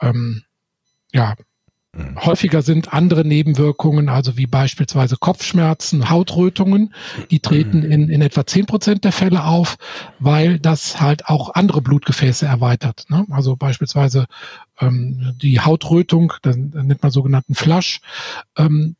Ähm, 0.00 0.44
ja. 1.12 1.34
Häufiger 2.16 2.62
sind 2.62 2.92
andere 2.92 3.24
Nebenwirkungen, 3.24 4.08
also 4.08 4.36
wie 4.36 4.46
beispielsweise 4.46 5.16
Kopfschmerzen, 5.16 6.10
Hautrötungen, 6.10 6.94
die 7.30 7.40
treten 7.40 7.78
mhm. 7.78 7.92
in, 7.92 8.08
in 8.08 8.22
etwa 8.22 8.46
zehn 8.46 8.66
Prozent 8.66 9.04
der 9.04 9.12
Fälle 9.12 9.44
auf, 9.44 9.76
weil 10.18 10.58
das 10.58 11.00
halt 11.00 11.26
auch 11.26 11.54
andere 11.54 11.80
Blutgefäße 11.80 12.46
erweitert. 12.46 13.06
Ne? 13.08 13.26
Also 13.30 13.56
beispielsweise 13.56 14.26
ähm, 14.80 15.34
die 15.40 15.60
Hautrötung, 15.60 16.32
das 16.42 16.56
nennt 16.56 17.02
man 17.02 17.12
sogenannten 17.12 17.54
Flasch, 17.54 18.00
ähm, 18.56 18.96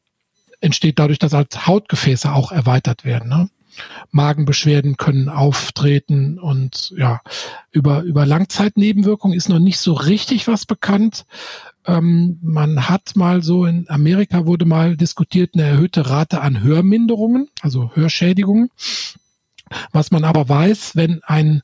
entsteht 0.60 0.98
dadurch, 0.98 1.18
dass 1.18 1.32
halt 1.32 1.66
Hautgefäße 1.66 2.32
auch 2.32 2.52
erweitert 2.52 3.04
werden. 3.04 3.28
Ne? 3.28 3.50
Magenbeschwerden 4.10 4.96
können 4.96 5.28
auftreten 5.28 6.38
und 6.38 6.92
ja, 6.96 7.20
über, 7.70 8.02
über 8.02 8.26
Langzeitnebenwirkungen 8.26 9.36
ist 9.36 9.48
noch 9.48 9.58
nicht 9.58 9.78
so 9.78 9.92
richtig 9.92 10.48
was 10.48 10.66
bekannt. 10.66 11.26
Ähm, 11.86 12.38
man 12.42 12.88
hat 12.88 13.16
mal 13.16 13.42
so 13.42 13.64
in 13.64 13.88
Amerika 13.88 14.46
wurde 14.46 14.64
mal 14.64 14.96
diskutiert 14.96 15.50
eine 15.54 15.64
erhöhte 15.64 16.10
Rate 16.10 16.40
an 16.40 16.62
Hörminderungen, 16.62 17.48
also 17.60 17.90
Hörschädigungen. 17.94 18.70
Was 19.92 20.10
man 20.10 20.24
aber 20.24 20.48
weiß, 20.48 20.96
wenn 20.96 21.22
ein 21.24 21.62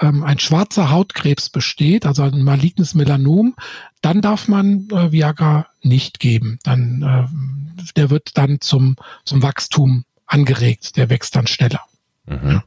ähm, 0.00 0.22
ein 0.22 0.38
schwarzer 0.38 0.90
Hautkrebs 0.90 1.48
besteht, 1.48 2.06
also 2.06 2.22
ein 2.22 2.42
malignes 2.42 2.94
Melanom, 2.94 3.56
dann 4.00 4.20
darf 4.20 4.48
man 4.48 4.88
äh, 4.90 5.12
Viagra 5.12 5.66
nicht 5.82 6.20
geben. 6.20 6.58
Dann 6.62 7.02
äh, 7.02 7.92
der 7.96 8.10
wird 8.10 8.36
dann 8.36 8.60
zum 8.60 8.96
zum 9.24 9.42
Wachstum 9.42 10.04
angeregt, 10.28 10.96
der 10.96 11.10
wächst 11.10 11.34
dann 11.34 11.46
schneller. 11.46 11.80
Mhm. 12.26 12.62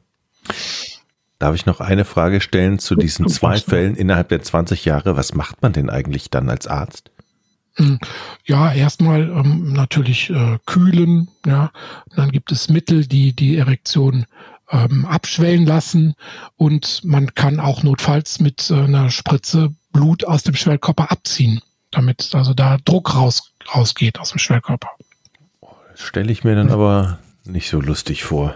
Darf 1.39 1.55
ich 1.55 1.65
noch 1.65 1.79
eine 1.79 2.05
Frage 2.05 2.41
stellen 2.41 2.77
zu 2.77 2.95
diesen 2.95 3.27
zwei 3.27 3.57
Fällen 3.57 3.95
innerhalb 3.95 4.29
der 4.29 4.43
20 4.43 4.85
Jahre? 4.85 5.17
Was 5.17 5.33
macht 5.33 5.61
man 5.61 5.73
denn 5.73 5.89
eigentlich 5.89 6.29
dann 6.29 6.49
als 6.49 6.67
Arzt? 6.67 7.09
Hm. 7.75 7.99
Ja, 8.45 8.71
erstmal 8.71 9.21
ähm, 9.21 9.73
natürlich 9.73 10.29
äh, 10.29 10.59
kühlen. 10.65 11.29
Ja, 11.45 11.71
dann 12.15 12.31
gibt 12.31 12.51
es 12.51 12.69
Mittel, 12.69 13.07
die 13.07 13.33
die 13.33 13.57
Erektion 13.57 14.25
ähm, 14.71 15.05
abschwellen 15.05 15.65
lassen 15.65 16.15
und 16.57 17.03
man 17.03 17.33
kann 17.33 17.59
auch 17.59 17.83
notfalls 17.83 18.39
mit 18.39 18.69
äh, 18.69 18.75
einer 18.75 19.09
Spritze 19.09 19.73
Blut 19.91 20.25
aus 20.25 20.43
dem 20.43 20.55
Schwellkörper 20.55 21.11
abziehen, 21.11 21.61
damit 21.91 22.33
also 22.33 22.53
da 22.53 22.77
Druck 22.85 23.15
raus, 23.15 23.51
rausgeht 23.73 24.19
aus 24.19 24.29
dem 24.29 24.39
Schwellkörper. 24.39 24.89
Stelle 25.95 26.31
ich 26.31 26.43
mir 26.43 26.55
dann 26.55 26.69
aber 26.69 27.19
nicht 27.45 27.69
so 27.69 27.79
lustig 27.79 28.23
vor. 28.23 28.55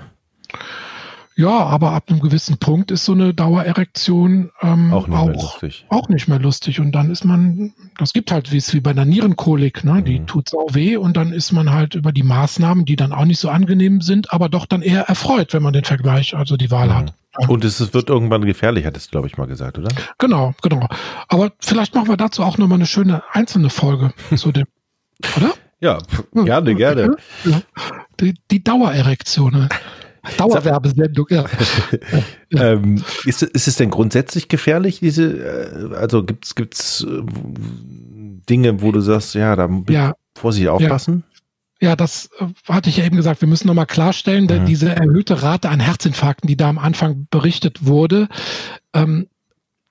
Ja, 1.37 1.65
aber 1.65 1.91
ab 1.91 2.05
einem 2.07 2.21
gewissen 2.21 2.57
Punkt 2.57 2.91
ist 2.91 3.03
so 3.03 3.11
eine 3.11 3.33
Dauererektion 3.33 4.51
ähm, 4.61 4.93
auch, 4.93 5.07
nicht 5.07 5.17
auch, 5.17 5.61
auch, 5.89 6.07
nicht 6.07 6.29
mehr 6.29 6.39
lustig. 6.39 6.79
Und 6.79 6.93
dann 6.93 7.11
ist 7.11 7.25
man, 7.25 7.73
das 7.97 8.13
gibt 8.13 8.31
halt 8.31 8.53
wie 8.53 8.57
es 8.57 8.73
wie 8.73 8.79
bei 8.79 8.91
einer 8.91 9.03
Nierenkolik, 9.03 9.83
ne? 9.83 10.01
Die 10.01 10.21
mhm. 10.21 10.27
tut 10.27 10.47
sau 10.47 10.67
weh 10.71 10.95
und 10.95 11.17
dann 11.17 11.33
ist 11.33 11.51
man 11.51 11.73
halt 11.73 11.95
über 11.95 12.13
die 12.13 12.23
Maßnahmen, 12.23 12.85
die 12.85 12.95
dann 12.95 13.11
auch 13.11 13.25
nicht 13.25 13.39
so 13.39 13.49
angenehm 13.49 13.99
sind, 13.99 14.31
aber 14.31 14.47
doch 14.47 14.65
dann 14.65 14.81
eher 14.81 15.09
erfreut, 15.09 15.53
wenn 15.53 15.61
man 15.61 15.73
den 15.73 15.83
Vergleich, 15.83 16.37
also 16.37 16.55
die 16.55 16.71
Wahl 16.71 16.87
mhm. 16.87 16.95
hat. 16.95 17.13
Und 17.49 17.65
es 17.65 17.93
wird 17.93 18.09
irgendwann 18.09 18.45
gefährlich, 18.45 18.85
hat 18.85 18.95
es, 18.95 19.11
glaube 19.11 19.27
ich, 19.27 19.37
mal 19.37 19.45
gesagt, 19.45 19.77
oder? 19.77 19.89
Genau, 20.17 20.53
genau. 20.61 20.87
Aber 21.27 21.51
vielleicht 21.59 21.93
machen 21.93 22.07
wir 22.07 22.15
dazu 22.15 22.43
auch 22.43 22.57
nochmal 22.57 22.77
eine 22.77 22.85
schöne 22.85 23.23
einzelne 23.33 23.69
Folge 23.69 24.13
zu 24.37 24.53
dem, 24.53 24.67
oder? 25.35 25.53
Ja, 25.85 25.99
gerne, 26.33 26.73
gerne. 26.73 27.15
Die, 28.19 28.33
die 28.49 28.63
Dauererektion. 28.63 29.69
Dauerwerbesendung, 30.37 31.27
ja. 31.29 31.45
ähm, 32.51 33.03
ist, 33.25 33.43
ist 33.43 33.67
es 33.67 33.75
denn 33.75 33.91
grundsätzlich 33.91 34.47
gefährlich, 34.47 34.99
diese, 34.99 35.25
äh, 35.25 35.95
also 35.95 36.23
gibt 36.23 36.45
es 36.45 36.55
gibt's, 36.55 37.05
äh, 37.07 37.21
Dinge, 38.49 38.81
wo 38.81 38.91
du 38.91 39.01
sagst, 39.01 39.35
ja, 39.35 39.55
da 39.55 39.69
ja. 39.89 40.15
Vorsicht 40.35 40.67
aufpassen? 40.67 41.23
Ja. 41.79 41.89
ja. 41.89 41.95
das 41.95 42.31
äh, 42.39 42.47
hatte 42.67 42.89
ich 42.89 42.97
ja 42.97 43.05
eben 43.05 43.17
gesagt. 43.17 43.41
Wir 43.41 43.47
müssen 43.47 43.67
nochmal 43.67 43.85
klarstellen, 43.85 44.45
mhm. 44.45 44.65
diese 44.65 44.89
erhöhte 44.89 45.43
Rate 45.43 45.69
an 45.69 45.79
Herzinfarkten, 45.79 46.47
die 46.47 46.57
da 46.57 46.69
am 46.69 46.79
Anfang 46.79 47.27
berichtet 47.29 47.85
wurde, 47.85 48.27
ähm, 48.93 49.27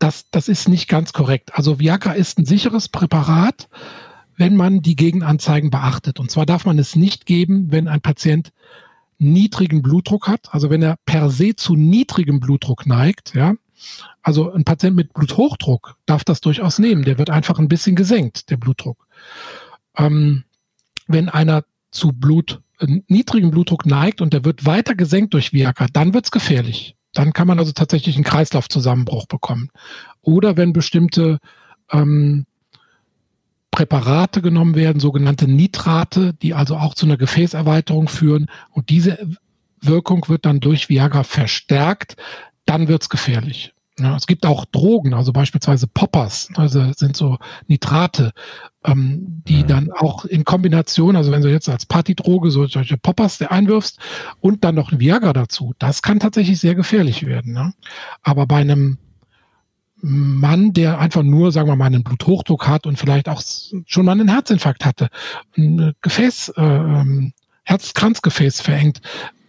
das, 0.01 0.29
das 0.31 0.49
ist 0.49 0.69
nicht 0.69 0.89
ganz 0.89 1.13
korrekt. 1.13 1.53
Also 1.55 1.79
Viagra 1.79 2.13
ist 2.13 2.39
ein 2.39 2.45
sicheres 2.45 2.89
Präparat, 2.89 3.69
wenn 4.37 4.57
man 4.57 4.83
die 4.83 4.97
Gegenanzeigen 4.97 5.71
beachtet. 5.71 6.21
Und 6.21 6.31
zwar 6.31 6.47
darf 6.47 6.65
man 6.65 6.79
es 6.79 6.97
nicht 6.97 7.27
geben, 7.27 7.71
wenn 7.71 7.89
ein 7.89 8.01
Patient 8.01 8.53
niedrigen 9.19 9.83
Blutdruck 9.83 10.27
hat, 10.27 10.53
also 10.53 10.71
wenn 10.71 10.83
er 10.83 10.97
per 11.07 11.31
se 11.31 11.55
zu 11.55 11.77
niedrigem 11.77 12.41
Blutdruck 12.41 12.87
neigt, 12.87 13.35
ja, 13.35 13.55
also 14.23 14.53
ein 14.53 14.65
Patient 14.65 14.97
mit 14.97 15.13
Bluthochdruck 15.13 15.97
darf 16.07 16.25
das 16.25 16.41
durchaus 16.41 16.79
nehmen, 16.79 17.05
der 17.05 17.19
wird 17.19 17.31
einfach 17.31 17.59
ein 17.59 17.69
bisschen 17.69 17.97
gesenkt, 17.97 18.51
der 18.51 18.57
Blutdruck. 18.57 19.07
Ähm, 19.97 20.45
wenn 21.07 21.29
einer 21.29 21.65
zu 21.91 22.13
Blut, 22.13 22.61
äh, 22.79 23.01
niedrigem 23.09 23.51
Blutdruck 23.51 23.87
neigt 23.87 24.21
und 24.21 24.33
der 24.33 24.45
wird 24.45 24.65
weiter 24.65 24.95
gesenkt 24.95 25.35
durch 25.35 25.53
Viagra, 25.53 25.87
dann 25.93 26.15
wird's 26.15 26.31
gefährlich. 26.31 26.97
Dann 27.13 27.33
kann 27.33 27.47
man 27.47 27.59
also 27.59 27.73
tatsächlich 27.73 28.17
einen 28.17 28.25
Kreislaufzusammenbruch 28.25 29.27
bekommen. 29.27 29.71
Oder 30.23 30.57
wenn 30.57 30.73
bestimmte 30.73 31.39
ähm, 31.93 32.47
Präparate 33.75 34.41
genommen 34.41 34.77
werden, 34.77 35.01
sogenannte 35.01 35.49
Nitrate, 35.49 36.33
die 36.35 36.55
also 36.55 36.77
auch 36.77 36.95
zu 36.95 37.07
einer 37.07 37.17
Gefäßerweiterung 37.17 38.07
führen. 38.07 38.47
Und 38.71 38.89
diese 38.89 39.19
Wirkung 39.81 40.29
wird 40.29 40.47
dann 40.47 40.61
durch 40.61 40.89
Viagra 40.89 41.25
verstärkt. 41.25 42.17
Dann 42.67 42.87
wird's 42.87 43.09
gefährlich. 43.09 43.75
Ja, 43.99 44.15
es 44.15 44.29
gibt 44.29 44.47
auch 44.47 44.65
Drogen, 44.67 45.13
also 45.13 45.33
beispielsweise 45.33 45.89
Poppers, 45.89 46.51
also 46.55 46.93
sind 46.93 47.17
so 47.17 47.39
Nitrate, 47.67 48.31
ähm, 48.85 49.43
die 49.47 49.65
mhm. 49.65 49.67
dann 49.67 49.93
auch 49.93 50.25
in 50.25 50.45
Kombination, 50.45 51.17
also 51.17 51.33
wenn 51.33 51.43
du 51.43 51.51
jetzt 51.51 51.69
als 51.69 51.87
Partydroge 51.87 52.53
so 52.53 52.67
solche 52.67 52.97
Poppers 52.97 53.43
einwirfst 53.43 53.99
und 54.41 54.63
dann 54.63 54.77
noch 54.77 54.93
ein 54.93 55.01
Viagra 55.01 55.33
dazu, 55.33 55.75
das 55.81 56.03
kann 56.03 56.21
tatsächlich 56.21 56.61
sehr 56.61 56.77
gefährlich 56.77 57.27
werden. 57.27 57.53
Ne? 57.53 57.73
Aber 58.23 58.47
bei 58.47 58.61
einem 58.61 58.99
Mann, 60.07 60.75
der 60.75 60.99
einfach 60.99 61.23
nur, 61.23 61.51
sagen 61.51 61.67
wir 61.69 61.77
mal, 61.77 61.87
einen 61.87 62.05
Bluthochdruck 62.05 62.69
hat 62.69 62.87
und 62.87 62.99
vielleicht 62.99 63.27
auch 63.27 63.41
schon 63.87 64.05
mal 64.05 64.13
einen 64.13 64.29
Herzinfarkt 64.29 64.85
hatte, 64.85 65.09
ein 65.57 65.95
Gefäß, 66.03 66.51
äh, 66.59 66.63
ähm, 66.63 67.33
Herzkranzgefäß 67.63 68.61
verengt, 68.61 69.01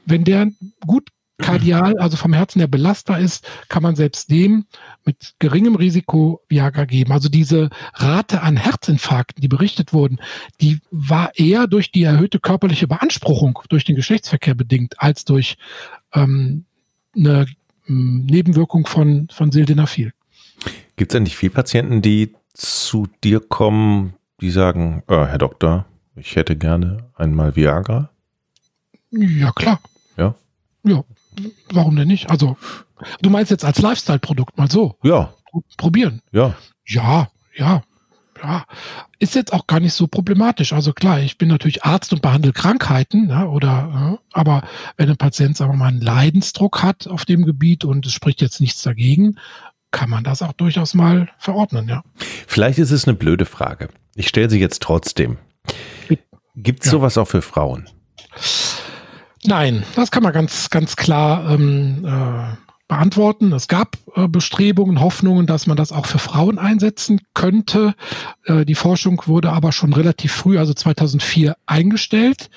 wenn 0.05 0.23
der 0.23 0.47
gut 0.87 1.09
kardial, 1.39 1.95
also 1.99 2.15
vom 2.15 2.31
Herzen 2.31 2.59
her 2.59 2.69
belastbar 2.69 3.19
ist, 3.19 3.45
kann 3.67 3.83
man 3.83 3.97
selbst 3.97 4.31
dem 4.31 4.63
mit 5.03 5.33
geringem 5.39 5.75
Risiko 5.75 6.39
Viagra 6.47 6.85
geben. 6.85 7.11
Also 7.11 7.27
diese 7.27 7.69
Rate 7.93 8.41
an 8.41 8.55
Herzinfarkten, 8.55 9.41
die 9.41 9.49
berichtet 9.49 9.91
wurden, 9.91 10.19
die 10.61 10.79
war 10.89 11.37
eher 11.37 11.67
durch 11.67 11.91
die 11.91 12.03
erhöhte 12.03 12.39
körperliche 12.39 12.87
Beanspruchung 12.87 13.59
durch 13.67 13.83
den 13.83 13.97
Geschlechtsverkehr 13.97 14.55
bedingt, 14.55 15.01
als 15.01 15.25
durch 15.25 15.57
ähm, 16.13 16.63
eine 17.13 17.45
ähm, 17.89 18.25
Nebenwirkung 18.25 18.87
von, 18.87 19.27
von 19.29 19.51
Sildenafil. 19.51 20.13
Gibt 20.95 21.11
es 21.11 21.15
eigentlich 21.15 21.35
viele 21.37 21.51
Patienten, 21.51 22.01
die 22.01 22.35
zu 22.53 23.07
dir 23.23 23.41
kommen, 23.41 24.13
die 24.39 24.49
sagen, 24.49 25.03
äh, 25.07 25.25
Herr 25.25 25.37
Doktor, 25.37 25.85
ich 26.15 26.35
hätte 26.35 26.55
gerne 26.55 27.09
einmal 27.15 27.55
Viagra? 27.55 28.09
Ja, 29.11 29.51
klar. 29.51 29.79
Ja. 30.17 30.35
Ja, 30.83 31.03
warum 31.71 31.95
denn 31.95 32.07
nicht? 32.07 32.29
Also, 32.29 32.57
du 33.21 33.29
meinst 33.29 33.51
jetzt 33.51 33.65
als 33.65 33.81
Lifestyle-Produkt 33.81 34.57
mal 34.57 34.69
so. 34.69 34.97
Ja. 35.03 35.33
Probieren. 35.77 36.21
Ja. 36.31 36.55
Ja, 36.85 37.29
ja, 37.55 37.83
ja. 38.41 38.65
Ist 39.19 39.35
jetzt 39.35 39.53
auch 39.53 39.67
gar 39.67 39.79
nicht 39.79 39.93
so 39.93 40.07
problematisch. 40.07 40.73
Also 40.73 40.93
klar, 40.93 41.19
ich 41.19 41.37
bin 41.37 41.47
natürlich 41.47 41.83
Arzt 41.83 42.13
und 42.13 42.21
behandle 42.21 42.51
Krankheiten, 42.53 43.29
ja, 43.29 43.45
oder, 43.45 43.67
ja, 43.67 44.19
aber 44.33 44.63
wenn 44.97 45.09
ein 45.09 45.17
Patient, 45.17 45.57
sagen 45.57 45.71
wir 45.71 45.77
mal, 45.77 45.87
einen 45.87 46.01
Leidensdruck 46.01 46.83
hat 46.83 47.07
auf 47.07 47.25
dem 47.25 47.45
Gebiet 47.45 47.85
und 47.85 48.05
es 48.05 48.13
spricht 48.13 48.41
jetzt 48.41 48.59
nichts 48.61 48.81
dagegen, 48.81 49.37
kann 49.95 50.09
man 50.09 50.25
das 50.25 50.41
auch 50.41 50.51
durchaus 50.51 50.93
mal 50.93 51.29
verordnen, 51.37 51.87
ja. 51.87 52.03
Vielleicht 52.47 52.79
ist 52.79 52.91
es 52.91 53.07
eine 53.07 53.15
blöde 53.15 53.45
Frage. 53.45 53.87
Ich 54.13 54.27
stelle 54.27 54.49
sie 54.49 54.59
jetzt 54.59 54.81
trotzdem. 54.81 55.37
Gibt 56.57 56.81
es 56.81 56.87
ja. 56.87 56.91
sowas 56.91 57.17
auch 57.17 57.29
für 57.29 57.41
Frauen? 57.41 57.87
Nein, 59.45 59.83
das 59.95 60.11
kann 60.11 60.21
man 60.21 60.33
ganz, 60.33 60.69
ganz 60.69 60.97
klar 60.97 61.49
ähm, 61.49 62.03
äh, 62.05 62.57
beantworten. 62.89 63.53
Es 63.53 63.69
gab 63.69 63.95
äh, 64.17 64.27
Bestrebungen, 64.27 64.99
Hoffnungen, 64.99 65.47
dass 65.47 65.65
man 65.65 65.77
das 65.77 65.93
auch 65.93 66.07
für 66.07 66.19
Frauen 66.19 66.59
einsetzen 66.59 67.21
könnte. 67.33 67.95
Äh, 68.43 68.65
die 68.65 68.75
Forschung 68.75 69.21
wurde 69.27 69.53
aber 69.53 69.71
schon 69.71 69.93
relativ 69.93 70.33
früh, 70.33 70.59
also 70.59 70.73
2004, 70.73 71.55
eingestellt. 71.67 72.49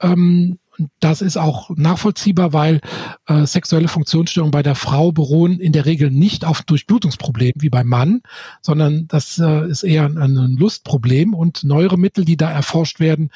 Ähm, 0.00 0.58
das 1.00 1.22
ist 1.22 1.36
auch 1.36 1.70
nachvollziehbar, 1.76 2.52
weil 2.52 2.80
äh, 3.26 3.46
sexuelle 3.46 3.88
Funktionsstörungen 3.88 4.50
bei 4.50 4.62
der 4.62 4.74
Frau 4.74 5.12
beruhen 5.12 5.60
in 5.60 5.72
der 5.72 5.86
Regel 5.86 6.10
nicht 6.10 6.44
auf 6.44 6.62
Durchblutungsproblemen 6.62 7.60
wie 7.60 7.70
beim 7.70 7.88
Mann, 7.88 8.22
sondern 8.60 9.06
das 9.08 9.38
äh, 9.38 9.68
ist 9.68 9.82
eher 9.82 10.04
ein, 10.04 10.18
ein 10.18 10.56
Lustproblem 10.58 11.34
und 11.34 11.64
neuere 11.64 11.98
Mittel, 11.98 12.24
die 12.24 12.36
da 12.36 12.50
erforscht 12.50 13.00
werden, 13.00 13.30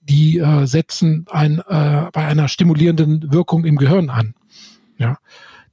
die 0.00 0.38
äh, 0.38 0.66
setzen 0.66 1.26
ein, 1.30 1.58
äh, 1.58 2.06
bei 2.12 2.26
einer 2.26 2.48
stimulierenden 2.48 3.32
Wirkung 3.32 3.64
im 3.64 3.76
Gehirn 3.76 4.10
an. 4.10 4.34
Ja, 4.96 5.18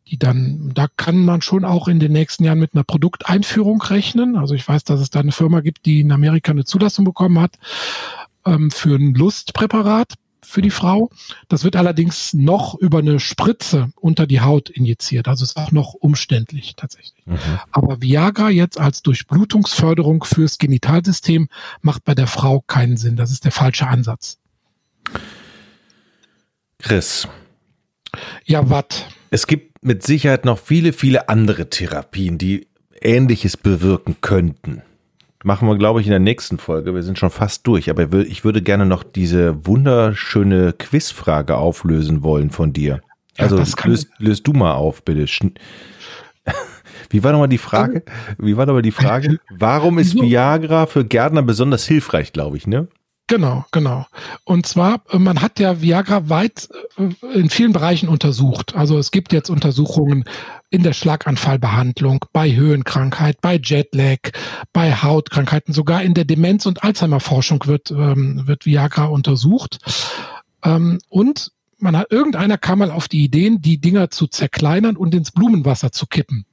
die 0.07 0.19
dann, 0.19 0.71
da 0.73 0.87
kann 0.97 1.25
man 1.25 1.41
schon 1.41 1.65
auch 1.65 1.87
in 1.87 1.99
den 1.99 2.11
nächsten 2.11 2.43
Jahren 2.43 2.59
mit 2.59 2.75
einer 2.75 2.83
Produkteinführung 2.83 3.81
rechnen. 3.81 4.35
Also 4.35 4.53
ich 4.53 4.67
weiß, 4.67 4.83
dass 4.83 5.01
es 5.01 5.09
da 5.09 5.19
eine 5.19 5.31
Firma 5.31 5.61
gibt, 5.61 5.85
die 5.85 6.01
in 6.01 6.11
Amerika 6.11 6.51
eine 6.51 6.65
Zulassung 6.65 7.05
bekommen 7.05 7.39
hat 7.39 7.57
ähm, 8.45 8.69
für 8.69 8.95
ein 8.95 9.15
Lustpräparat 9.15 10.13
für 10.45 10.61
die 10.61 10.69
Frau. 10.69 11.09
Das 11.47 11.63
wird 11.63 11.75
allerdings 11.75 12.33
noch 12.33 12.75
über 12.75 12.99
eine 12.99 13.19
Spritze 13.19 13.89
unter 13.95 14.27
die 14.27 14.41
Haut 14.41 14.69
injiziert. 14.69 15.27
Also 15.27 15.43
ist 15.43 15.57
auch 15.57 15.71
noch 15.71 15.93
umständlich 15.93 16.75
tatsächlich. 16.75 17.25
Mhm. 17.25 17.39
Aber 17.71 18.01
Viagra 18.01 18.49
jetzt 18.49 18.79
als 18.79 19.01
Durchblutungsförderung 19.01 20.23
fürs 20.23 20.57
Genitalsystem 20.57 21.49
macht 21.81 22.03
bei 22.03 22.15
der 22.15 22.27
Frau 22.27 22.61
keinen 22.61 22.97
Sinn. 22.97 23.15
Das 23.15 23.31
ist 23.31 23.45
der 23.45 23.51
falsche 23.51 23.87
Ansatz. 23.87 24.37
Chris. 26.79 27.27
Ja, 28.45 28.69
was? 28.69 28.85
Es 29.29 29.47
gibt 29.47 29.83
mit 29.83 30.03
Sicherheit 30.03 30.45
noch 30.45 30.59
viele, 30.59 30.93
viele 30.93 31.29
andere 31.29 31.69
Therapien, 31.69 32.37
die 32.37 32.67
Ähnliches 33.01 33.57
bewirken 33.57 34.17
könnten. 34.21 34.81
Machen 35.45 35.67
wir, 35.67 35.77
glaube 35.77 36.01
ich, 36.01 36.07
in 36.07 36.11
der 36.11 36.19
nächsten 36.19 36.57
Folge. 36.57 36.95
Wir 36.95 37.03
sind 37.03 37.19
schon 37.19 37.29
fast 37.29 37.67
durch, 37.67 37.91
aber 37.91 38.11
ich 38.15 38.43
würde 38.43 38.63
gerne 38.63 38.87
noch 38.87 39.03
diese 39.03 39.63
wunderschöne 39.67 40.73
Quizfrage 40.73 41.55
auflösen 41.55 42.23
wollen 42.23 42.49
von 42.49 42.73
dir. 42.73 43.01
Also 43.37 43.59
ja, 43.59 43.65
löst, 43.83 44.09
löst 44.17 44.47
du 44.47 44.53
mal 44.53 44.73
auf, 44.73 45.03
bitte. 45.03 45.27
Wie 47.11 47.23
war 47.23 47.31
nochmal 47.31 47.47
die 47.47 47.59
Frage? 47.59 48.03
Wie 48.39 48.57
war 48.57 48.65
nochmal 48.65 48.81
die 48.81 48.89
Frage? 48.89 49.37
Warum 49.51 49.99
ist 49.99 50.15
Viagra 50.15 50.87
für 50.87 51.05
Gärtner 51.05 51.43
besonders 51.43 51.85
hilfreich, 51.85 52.33
glaube 52.33 52.57
ich, 52.57 52.65
ne? 52.65 52.87
Genau, 53.27 53.65
genau. 53.71 54.05
Und 54.43 54.67
zwar, 54.67 55.01
äh, 55.09 55.17
man 55.17 55.41
hat 55.41 55.59
ja 55.59 55.81
Viagra 55.81 56.29
weit 56.29 56.69
äh, 56.97 57.39
in 57.39 57.49
vielen 57.49 57.73
Bereichen 57.73 58.07
untersucht. 58.07 58.75
Also 58.75 58.99
es 58.99 59.09
gibt 59.09 59.33
jetzt 59.33 59.49
Untersuchungen 59.49 60.25
in 60.69 60.83
der 60.83 60.93
Schlaganfallbehandlung, 60.93 62.25
bei 62.33 62.55
Höhenkrankheit, 62.55 63.41
bei 63.41 63.59
Jetlag, 63.61 64.19
bei 64.73 64.93
Hautkrankheiten, 64.93 65.73
sogar 65.73 66.03
in 66.03 66.13
der 66.13 66.25
Demenz- 66.25 66.67
und 66.67 66.83
Alzheimer-Forschung 66.83 67.65
wird, 67.65 67.89
ähm, 67.89 68.45
wird 68.45 68.67
Viagra 68.67 69.05
untersucht. 69.05 69.79
Ähm, 70.63 70.99
und 71.09 71.51
man 71.79 71.97
hat, 71.97 72.11
irgendeiner 72.11 72.59
kam 72.59 72.79
mal 72.79 72.91
auf 72.91 73.07
die 73.07 73.23
Ideen, 73.23 73.59
die 73.59 73.79
Dinger 73.79 74.11
zu 74.11 74.27
zerkleinern 74.27 74.97
und 74.97 75.15
ins 75.15 75.31
Blumenwasser 75.31 75.91
zu 75.91 76.05
kippen. 76.05 76.45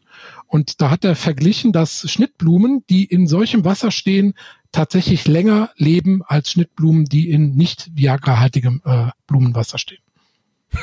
Und 0.46 0.80
da 0.80 0.90
hat 0.90 1.04
er 1.04 1.16
verglichen, 1.16 1.72
dass 1.72 2.10
Schnittblumen, 2.10 2.84
die 2.88 3.04
in 3.04 3.26
solchem 3.26 3.64
Wasser 3.64 3.90
stehen, 3.90 4.34
tatsächlich 4.72 5.28
länger 5.28 5.70
leben 5.76 6.22
als 6.26 6.50
Schnittblumen, 6.50 7.04
die 7.04 7.30
in 7.30 7.54
nicht 7.54 7.90
Viagra-haltigem 7.94 8.82
äh, 8.84 9.08
Blumenwasser 9.26 9.78
stehen. 9.78 10.02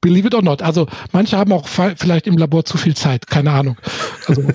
Believe 0.00 0.28
it 0.28 0.34
or 0.34 0.42
not. 0.42 0.62
Also 0.62 0.86
manche 1.12 1.36
haben 1.38 1.52
auch 1.52 1.66
vielleicht 1.66 2.26
im 2.26 2.36
Labor 2.36 2.64
zu 2.64 2.78
viel 2.78 2.94
Zeit, 2.94 3.26
keine 3.26 3.52
Ahnung. 3.52 3.76
Also, 4.26 4.42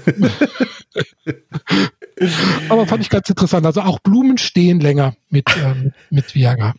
aber 2.69 2.85
fand 2.87 3.03
ich 3.03 3.09
ganz 3.09 3.29
interessant. 3.29 3.65
Also 3.65 3.81
auch 3.81 3.99
Blumen 3.99 4.37
stehen 4.37 4.79
länger 4.79 5.15
mit, 5.29 5.45
ähm, 5.63 5.93
mit 6.09 6.35
Viagra. 6.35 6.73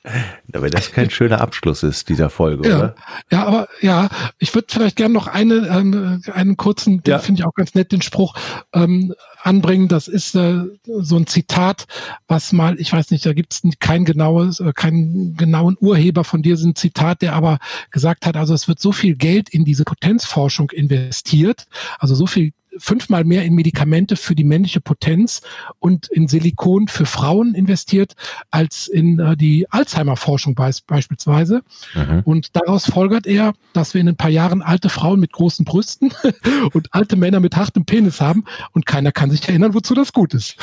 Aber 0.52 0.70
das 0.70 0.92
kein 0.92 1.10
schöner 1.10 1.40
Abschluss 1.40 1.82
ist 1.82 2.08
dieser 2.08 2.30
Folge, 2.30 2.68
ja. 2.68 2.76
oder? 2.76 2.94
Ja, 3.30 3.46
aber 3.46 3.68
ja, 3.80 4.08
ich 4.38 4.54
würde 4.54 4.68
vielleicht 4.70 4.96
gerne 4.96 5.14
noch 5.14 5.26
eine, 5.26 5.68
ähm, 5.68 6.22
einen 6.32 6.56
kurzen, 6.56 7.02
den 7.02 7.12
ja. 7.12 7.18
finde 7.18 7.40
ich 7.40 7.46
auch 7.46 7.54
ganz 7.54 7.74
nett, 7.74 7.92
den 7.92 8.02
Spruch. 8.02 8.34
Ähm, 8.72 9.14
anbringen. 9.42 9.88
Das 9.88 10.08
ist 10.08 10.34
äh, 10.34 10.64
so 10.84 11.16
ein 11.16 11.26
Zitat, 11.26 11.86
was 12.28 12.52
mal, 12.52 12.78
ich 12.80 12.92
weiß 12.92 13.10
nicht, 13.10 13.24
da 13.26 13.32
gibt 13.32 13.54
es 13.54 13.62
kein 13.78 14.04
genaues, 14.04 14.60
äh, 14.60 14.72
keinen 14.74 15.36
genauen 15.36 15.76
Urheber 15.80 16.24
von 16.24 16.42
diesem 16.42 16.74
Zitat, 16.74 17.22
der 17.22 17.34
aber 17.34 17.58
gesagt 17.90 18.26
hat, 18.26 18.36
also 18.36 18.54
es 18.54 18.68
wird 18.68 18.80
so 18.80 18.92
viel 18.92 19.16
Geld 19.16 19.48
in 19.48 19.64
diese 19.64 19.84
Potenzforschung 19.84 20.70
investiert, 20.70 21.66
also 21.98 22.14
so 22.14 22.26
viel 22.26 22.52
fünfmal 22.78 23.24
mehr 23.24 23.44
in 23.44 23.54
Medikamente 23.54 24.16
für 24.16 24.34
die 24.34 24.44
männliche 24.44 24.80
Potenz 24.80 25.42
und 25.78 26.08
in 26.08 26.28
Silikon 26.28 26.88
für 26.88 27.06
Frauen 27.06 27.54
investiert 27.54 28.14
als 28.50 28.88
in 28.88 29.18
äh, 29.18 29.36
die 29.36 29.70
Alzheimer-Forschung 29.70 30.54
beis 30.54 30.80
beispielsweise. 30.80 31.62
Mhm. 31.94 32.22
Und 32.24 32.56
daraus 32.56 32.86
folgert 32.86 33.26
er, 33.26 33.52
dass 33.72 33.94
wir 33.94 34.00
in 34.00 34.08
ein 34.08 34.16
paar 34.16 34.30
Jahren 34.30 34.62
alte 34.62 34.88
Frauen 34.88 35.20
mit 35.20 35.32
großen 35.32 35.64
Brüsten 35.64 36.12
und 36.72 36.88
alte 36.92 37.16
Männer 37.16 37.40
mit 37.40 37.56
hartem 37.56 37.84
Penis 37.84 38.20
haben 38.20 38.44
und 38.72 38.86
keiner 38.86 39.12
kann 39.12 39.30
sich 39.30 39.48
erinnern, 39.48 39.74
wozu 39.74 39.94
das 39.94 40.12
gut 40.12 40.34
ist. 40.34 40.56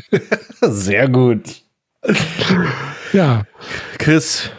Sehr 0.60 1.08
gut. 1.08 1.62
Ja. 3.12 3.44
Chris, 3.98 4.50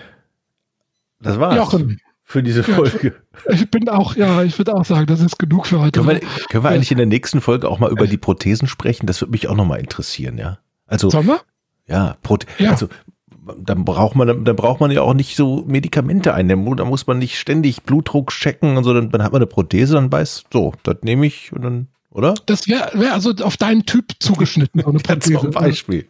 das 1.20 1.40
war's. 1.40 1.56
Jochen, 1.56 2.00
für 2.24 2.44
diese 2.44 2.64
Folge. 2.64 3.08
Ja, 3.08 3.14
ich 3.50 3.70
bin 3.70 3.90
auch, 3.90 4.16
ja, 4.16 4.44
ich 4.44 4.58
würde 4.58 4.76
auch 4.76 4.86
sagen, 4.86 5.06
das 5.08 5.22
ist 5.22 5.38
genug 5.40 5.68
für 5.68 5.80
heute. 5.80 6.00
Können 6.00 6.22
wir, 6.22 6.28
können 6.50 6.64
wir 6.64 6.70
eigentlich 6.70 6.92
in 6.92 6.98
der 6.98 7.08
nächsten 7.08 7.42
Folge 7.42 7.70
auch 7.70 7.80
mal 7.80 7.92
über 7.92 8.08
die 8.08 8.18
Prothesen 8.18 8.68
sprechen? 8.68 9.06
Das 9.06 9.22
würde 9.22 9.32
mich 9.32 9.48
auch 9.48 9.56
nochmal 9.56 9.80
interessieren, 9.80 10.38
ja. 10.38 10.60
Also, 10.86 11.10
Sollen 11.10 11.28
wir? 11.28 11.42
Ja, 11.88 12.18
Proth 12.22 12.46
ja. 12.60 12.72
also 12.72 12.90
dann 13.58 13.86
braucht 13.86 14.16
man, 14.16 14.44
dann 14.44 14.56
braucht 14.56 14.80
man 14.82 14.92
ja 14.92 15.02
auch 15.02 15.14
nicht 15.14 15.36
so 15.36 15.64
Medikamente 15.68 16.34
einnehmen. 16.34 16.76
Da 16.76 16.86
muss 16.86 17.08
man 17.08 17.20
nicht 17.20 17.38
ständig 17.38 17.84
Blutdruck 17.84 18.32
checken 18.32 18.78
und 18.78 18.84
so. 18.84 18.94
Dann, 18.94 19.10
dann 19.10 19.24
hat 19.24 19.32
man 19.32 19.42
eine 19.42 19.48
Prothese, 19.48 19.96
dann 19.96 20.12
weiß, 20.12 20.46
so, 20.52 20.74
das 20.84 20.98
nehme 21.02 21.26
ich 21.26 21.54
und 21.54 21.62
dann, 21.62 21.88
oder? 22.12 22.34
Das 22.46 22.68
wäre 22.68 22.92
wär 22.94 23.14
also 23.14 23.32
auf 23.42 23.58
deinen 23.58 23.86
Typ 23.86 24.14
zugeschnitten, 24.20 24.82
so 24.82 24.90
eine 24.90 25.00
Prothese. 25.04 25.40
Zum 25.40 25.52
Beispiel. 25.52 26.08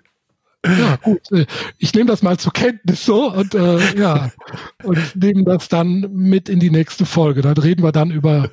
Ja, 0.79 0.95
gut. 0.97 1.31
Äh, 1.31 1.45
ich 1.77 1.93
nehme 1.93 2.07
das 2.07 2.21
mal 2.21 2.37
zur 2.37 2.53
Kenntnis 2.53 3.05
so 3.05 3.31
und 3.31 3.53
äh, 3.53 3.97
ja, 3.97 4.31
und 4.83 5.15
nehme 5.15 5.43
das 5.43 5.69
dann 5.69 6.07
mit 6.11 6.49
in 6.49 6.59
die 6.59 6.71
nächste 6.71 7.05
Folge. 7.05 7.41
Dann 7.41 7.57
reden 7.57 7.83
wir 7.83 7.91
dann 7.91 8.11
über 8.11 8.49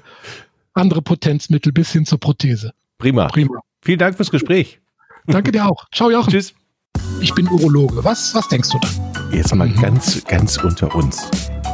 andere 0.74 1.03
Potenzmittel 1.03 1.72
bis 1.72 1.92
hin 1.92 2.07
zur 2.07 2.18
Prothese. 2.18 2.72
Prima. 2.98 3.29
Prima. 3.29 3.61
Vielen 3.83 3.98
Dank 3.98 4.16
fürs 4.16 4.31
Gespräch. 4.31 4.81
Danke 5.27 5.53
dir 5.53 5.66
auch. 5.66 5.87
Ciao, 5.92 6.11
Jochen. 6.11 6.31
Tschüss. 6.31 6.55
Ich 7.20 7.35
bin 7.35 7.48
Urologe. 7.48 8.05
Was, 8.05 8.35
was 8.35 8.48
denkst 8.48 8.70
du 8.70 8.79
dann? 8.79 9.33
Jetzt 9.33 9.55
mal 9.55 9.68
mhm. 9.68 9.81
ganz, 9.81 10.24
ganz 10.24 10.57
unter 10.59 10.94
uns 10.94 11.43